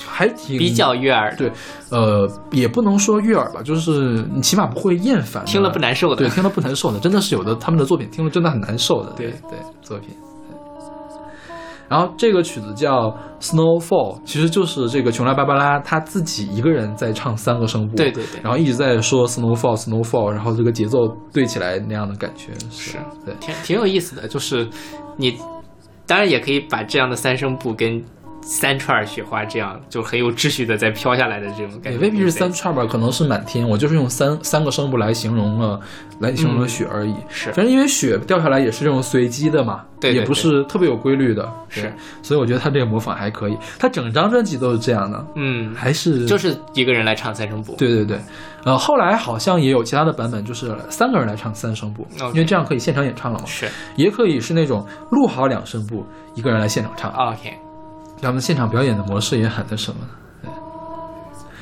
[0.08, 1.51] 还挺比较悦耳，对，
[1.89, 9.58] 呃，也不能说悦耳吧，就是你起码不会厌烦，听了不难受的，对，听了不难受的，真的是有的他们的作品听了真的很难受的，对对。
[9.82, 10.10] 作品。
[11.89, 22.97] 然后这个曲子叫《Snowfall》，其实就是这个琼拉芭芭拉她自己一个人在唱三个声部，对对对，然后一直在说 Snowfall Snowfall，然后这个节奏对起来那样的感觉是。
[23.26, 24.68] 对，挺挺有意思的，就是
[25.18, 25.38] 你
[26.06, 28.03] 当然也可以把这样的三声部跟。
[28.47, 33.67] 三串雪花，这样就很有秩序的在飘下来的这种感觉，也未必是三串吧，可能是满天。
[33.67, 35.79] 我就是用三三个声部来形容了，
[36.19, 37.15] 来形容了雪而已。
[37.27, 41.51] 是，反正因为雪掉下来也是这种随机的嘛，对，也不是特别有规律的。
[41.69, 41.91] 是，
[42.21, 43.57] 所以我觉得他这个模仿还可以。
[43.79, 47.75] 他整张专辑都是这样的，嗯，还是就是一个人来唱三声部。
[47.79, 48.19] 对对对，
[48.63, 53.45] 呃，后来好像也有其他的版本，就是三个人来唱三声部，因为这样可以现场演唱了嘛。
[53.47, 57.11] 是，也可以是那种录好两声部，一个人来现场唱。
[57.11, 57.64] OK。
[58.22, 59.97] 他们现场表演的模式也很那什么，
[60.41, 60.49] 对。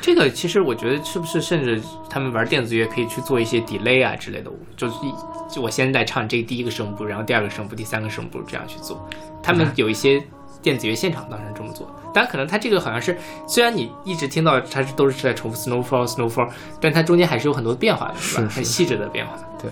[0.02, 5.14] 这个其实我觉得是不是甚至他们玩电子乐可以去做一些 delay 啊之类的，就是一
[5.54, 9.08] 就我现在唱这第一个声部，然后第二个声部，第三个声部这样去做。
[9.42, 10.24] 他们有一些
[10.62, 16.50] 电子乐现场当然这么做，当然可能他这个好像是虽然你一直听到它是都是在重复 snowfall snowfall，
[16.80, 18.48] 但它中间还是有很多变化的，是吧？
[18.50, 19.34] 很细致的变化。
[19.62, 19.70] 对。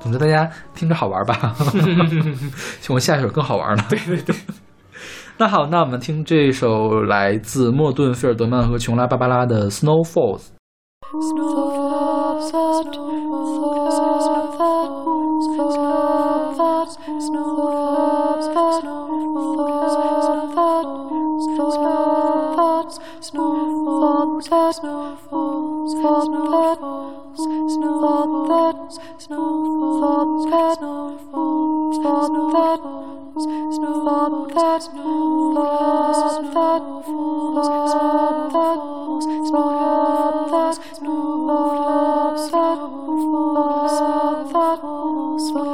[0.00, 1.56] 总之大家听着好玩吧，
[2.80, 3.84] 希望下一首更好玩了。
[3.88, 4.34] 对对对。
[5.40, 10.40] 那好，那我们听这首来自莫顿·菲尔德曼和琼拉·芭芭拉的《Snow Falls》。
[23.98, 27.38] snowfalls, snowfalls, snowfalls,
[27.98, 30.44] snowfalls, snowfalls,
[30.88, 32.78] snowfalls,
[33.68, 34.38] snowfalls,
[38.58, 39.78] snowfalls, snowfalls,
[42.28, 45.67] snowfalls, snowfalls,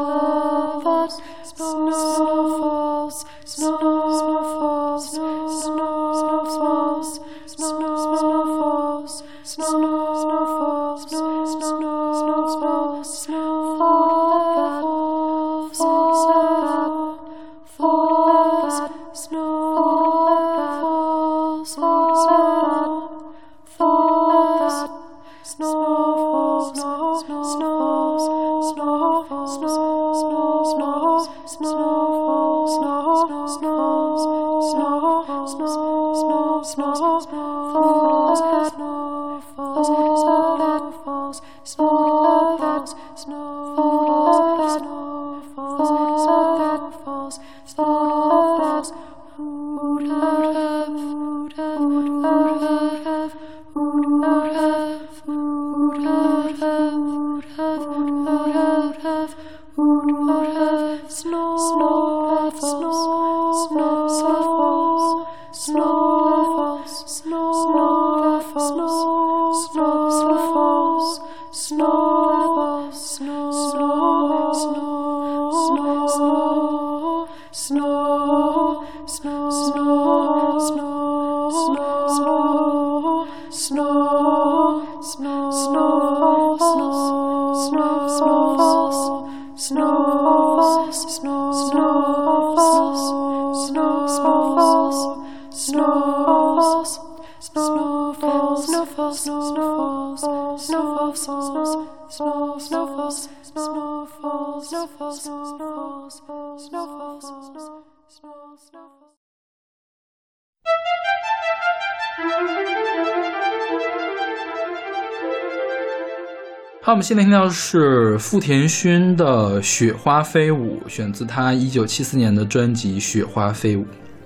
[116.87, 123.81] 好，我们现在听到的是富田勋的《雪花飞舞》，选自他一九七四年的专辑《雪花飞舞》。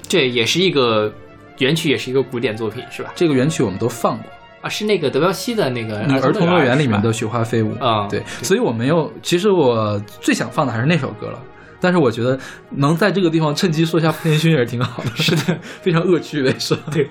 [0.09, 1.13] 这也是一个
[1.59, 3.13] 原曲，也是一个古典作品，是吧？
[3.15, 4.27] 这个原曲我们都放过
[4.61, 8.09] 啊，是那个德彪西的那个《儿童乐园》里面的《雪花飞舞》啊。
[8.09, 9.13] 对，所以我没有。
[9.23, 11.41] 其实我最想放的还是那首歌了，
[11.81, 12.37] 但是我觉得
[12.71, 15.11] 能在这个地方趁机说一下富田勋也是挺好的。
[15.15, 16.81] 是的，非常恶趣味，是吧？
[16.91, 17.09] 对。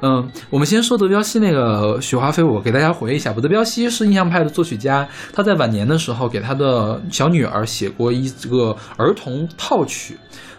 [0.00, 3.32] 嗯，我们先说德彪西那个《雪花飞舞》，给大家回忆一下。
[3.32, 10.16] 德彪西是印象派的作曲家，他在晚年的时候给他的小女儿写过一个儿童套曲。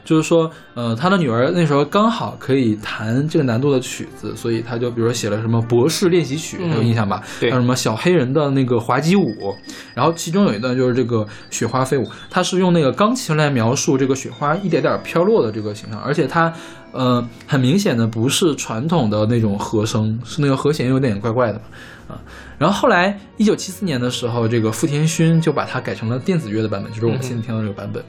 [0.10, 7.22] 就是说，呃，他的女儿那时候刚好可以弹这个难度的曲子，所以他就比如说写了什么博士练习曲，有印象吧？
[7.40, 9.56] 对，还有什么小黑人的那个滑稽舞，
[9.94, 16.52] 然后其中有一段就是这个雪花飞舞，他是用那个钢琴来描述这个雪花一点点飘落的这个形象，而且他，
[16.92, 22.18] 呃，很明显的不是传统的那种和声，是那个和弦有点怪怪的嘛，啊。
[22.58, 28.04] 然后后来，一九七四年的时候，这个富田勋就把它改成了电子乐的版本，就是我们现在听到这个版本。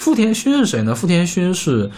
[0.00, 0.94] 富田勋是谁呢？
[0.94, 1.90] 富田勋是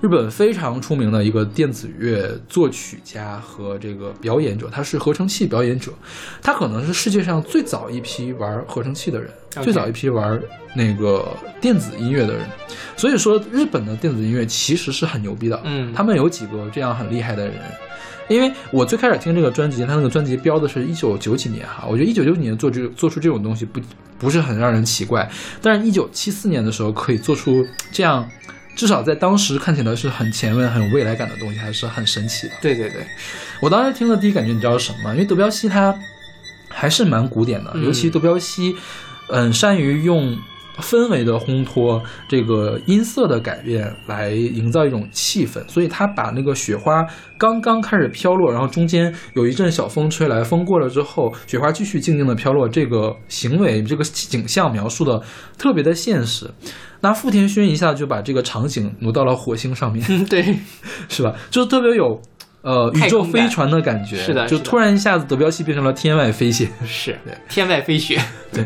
[0.00, 5.92] 日本非常出名的一个电子乐作曲家和这个表演者，他是合成器表演者，
[6.40, 9.30] 他可能是世界上最早一批玩合成器的人，
[9.60, 10.40] 最早一批玩
[10.74, 12.46] 那个电子音乐的人。
[12.96, 15.60] 所以说，日本的电子音乐其实是很牛逼的。
[15.64, 17.56] 嗯，他们有几个这样很厉害的人。
[18.28, 23.80] 因为我最开始听这个专辑，他那个专辑标的是一九九几年哈，我觉得一九九几年做这做出这种东西不
[24.20, 25.28] 不是很让人奇怪，
[25.60, 28.24] 但是，一九七四年的时候可以做出这样，
[28.74, 32.54] 至少在当时看起来是很前卫、很有未来感的东西，还是很神奇的。
[32.60, 33.04] 对对对，
[33.60, 35.12] 我当时听的第一感觉你知道是什么吗？
[35.12, 35.94] 因为德彪西他
[36.68, 38.76] 还是蛮古典的，尤其德彪西，
[39.28, 40.36] 嗯，善于用。
[40.80, 45.62] 氛围的烘托，这个音色的改变，来营造一种气氛。
[45.68, 47.04] 所以他把那个雪花
[47.36, 55.20] 刚刚开始飘落，然后中间有一阵小风吹来，风过了之后，雪花继续静静的飘落，这个行为，这个景象描述的
[55.58, 56.50] 特别的现实。
[57.00, 60.56] 那富田勋一下就把这个场景挪到了火星上面， 对，
[61.08, 61.34] 是吧？
[61.50, 62.20] 就特别有
[62.62, 68.20] 呃宇宙飞船的感觉，是的，就突然一下子德彪西变成了天外飞仙，是对，天外飞雪，
[68.52, 68.64] 对，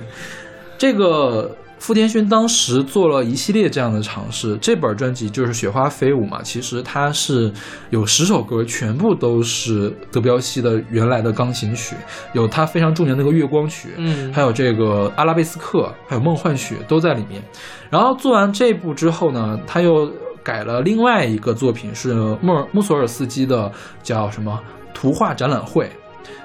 [0.79, 1.57] 这个。
[1.85, 6.41] 富田勋当时做了一系列这样的尝试，这本专辑就是《雪花飞舞》嘛。
[6.43, 7.53] 其实它是
[7.91, 11.95] 有十首歌，全部都是德彪西的原来的钢琴曲，
[12.33, 17.43] 有他非常著名的那个月光曲，嗯，还有这个阿拉贝斯克，还有梦幻曲都在里面。
[17.91, 20.11] 然后做完这部之后呢，他又
[20.43, 23.71] 改了另外一个作品，是莫穆索尔斯基的，
[24.03, 24.59] 叫什么
[24.95, 25.93] 图画展览会。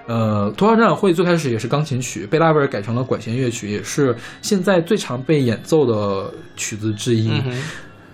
[0.09, 7.31] 呃，图画展览会最开始也是钢琴曲，被拉威尔改成了管弦乐曲，也是现在最常被演奏的曲子之一。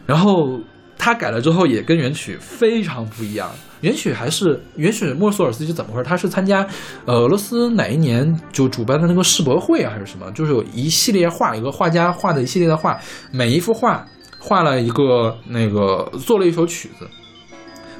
[0.06, 0.60] 然后
[0.98, 3.50] 他改了之后，也跟原曲非常不一样。
[3.80, 6.04] 原曲还是原曲，莫索尔斯基怎么回事？
[6.04, 6.68] 他是参加
[7.06, 10.30] 呃俄罗斯哪一年就主办的那个世博会啊，还是什么？
[10.34, 13.00] 就是有一系列画，一个画家画的一系列的画，
[13.32, 14.06] 每一幅画
[14.38, 17.08] 画了一个那个做了一首曲子。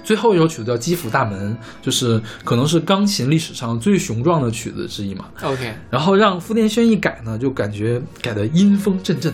[0.06, 1.52] 最后一首曲子叫《基辅大门》，
[1.82, 5.26] 就是可能是钢琴历史上最雄壮的曲子之一嘛。
[5.42, 9.34] OK，然后让富田轩一改呢，就感觉改的阴风阵阵。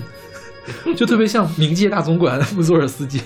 [0.95, 3.19] 就特别像冥界大总管 穆索尔斯基，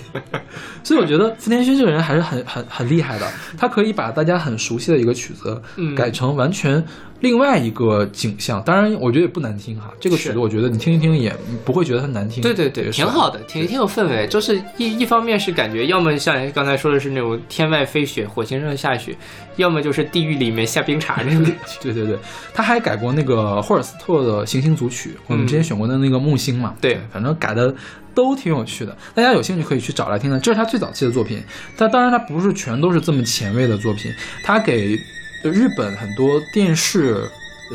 [0.82, 3.26] 所以我觉得福田勋这个人还是很很很厉害的。
[3.58, 5.60] 他可以把大家很熟悉的一个曲子，
[5.94, 6.82] 改成完全
[7.20, 8.62] 另外一个景象。
[8.62, 9.92] 当然，我觉得也不难听哈。
[10.00, 11.34] 这个曲子我觉得你听一听也
[11.64, 12.42] 不会觉得它难听。
[12.42, 14.26] 对对对，挺好的，挺挺有氛围。
[14.28, 19.16] 就是一一方面是感觉，要么像刚才说的是那种天外飞雪，火星上下雪，
[19.56, 21.44] 要么就是地狱里面下冰碴那种。
[21.82, 22.18] 对对对，
[22.54, 26.74] 他还改过那个霍尔斯特的《行星组曲》，我们之前选过的那个木星嘛。
[26.80, 27.25] 对，反正。
[27.34, 27.74] 改的
[28.14, 30.40] 都挺有趣的，大家有兴趣可以去找来听听。
[30.40, 31.42] 这是他最早期的作品，
[31.76, 34.10] 但当然他不是全都是这么前卫的作品。
[34.42, 34.98] 他给
[35.42, 37.28] 日本很多电视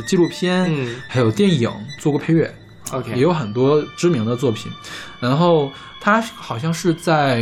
[0.05, 2.51] 纪录片，嗯还有电影做过配乐
[2.91, 4.71] ，，OK，也有很多知名的作品。
[5.19, 7.39] 然后他好像是在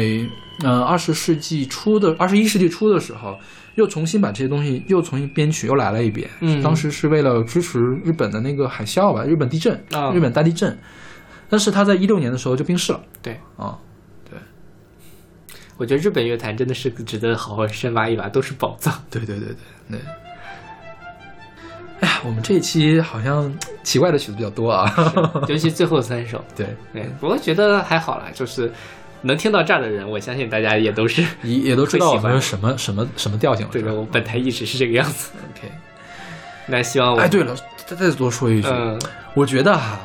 [0.64, 3.40] 嗯二十世纪初的二十一世纪初的时候，
[3.76, 6.30] 又重新把这些东西又重新编曲，又来了一遍。
[6.42, 10.78] 嗯当时是为了支持日本的那个海啸吧，日本地震，啊日本大地震。
[11.50, 13.78] 但是他在一六年的时候就病逝了对，啊。
[14.30, 14.38] 对
[15.78, 18.94] 我觉得日本乐坛真的是值得好好深挖一把，都是宝藏。
[19.10, 19.56] 对对对对
[19.92, 20.00] 对。
[22.02, 24.94] 哎呀，我们这一期好像奇怪的曲子比较多啊。
[25.48, 28.72] 尤其最后三首， 对，对，不过觉得还好啦，就是
[29.22, 33.72] 能听到这儿的人，我相信大家也都是也也都知道我们是什么什么什么调性了。
[33.72, 35.32] 对我本台一直是这个样子。
[35.52, 35.72] OK。
[36.68, 39.00] 那希望我，哎，对了，再再多说一句，嗯，
[39.34, 40.00] 我觉得哈，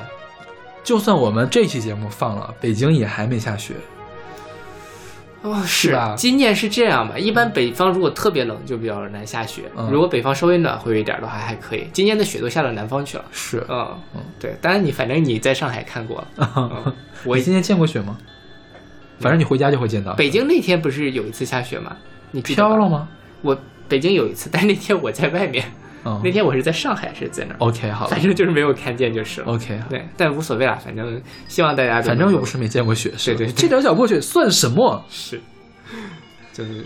[0.84, 3.74] 就算我们这期节目放了，北京也还没下雪。
[5.42, 7.18] 哦，是吧今年是这样吧？
[7.18, 11.86] 一般北方如果特别冷，就比较难下雪；嗯如果北方稍微暖和一点的话，还可以。
[11.92, 13.24] 今年的雪都下到南方去了。
[13.30, 16.92] 是，嗯嗯对，当然你反正你在上海看过了， 嗯
[17.24, 18.16] 我你今年见过雪吗？
[19.20, 20.12] 反正你回家就会见到。
[20.14, 21.96] 北京那天不是有一次下雪吗？
[22.30, 22.88] 你记得吧飘了？
[22.88, 23.08] 吗？
[23.42, 23.56] 我
[23.86, 25.64] 北京有一次，但是那天我在外面，
[26.04, 29.46] 嗯，那天我是在上海，是在那儿，OK 好了反正就是没有看见就是了。
[29.46, 35.04] ，OK，对，但无所谓啦，反正希望大家反正又不是没见过雪，是对对对这点小破雪算什么？
[35.10, 35.40] 是，
[36.52, 36.84] 就是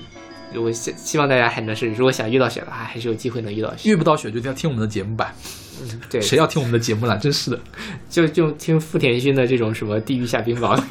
[0.53, 3.91] 如果希希望大家还能是，如果想遇到雪的话，还是有机会能遇到雪。
[3.91, 5.35] 遇不到雪就要听我们的节目吧。
[5.83, 7.17] 嗯，对，谁要听我们的节目了？
[7.19, 7.61] 真是的。
[8.09, 10.79] 就就听富田勋的这种什么地狱下冰雹。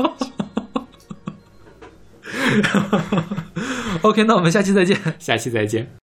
[4.01, 4.97] OK，那我们下期再见。
[5.19, 6.06] 下期再见。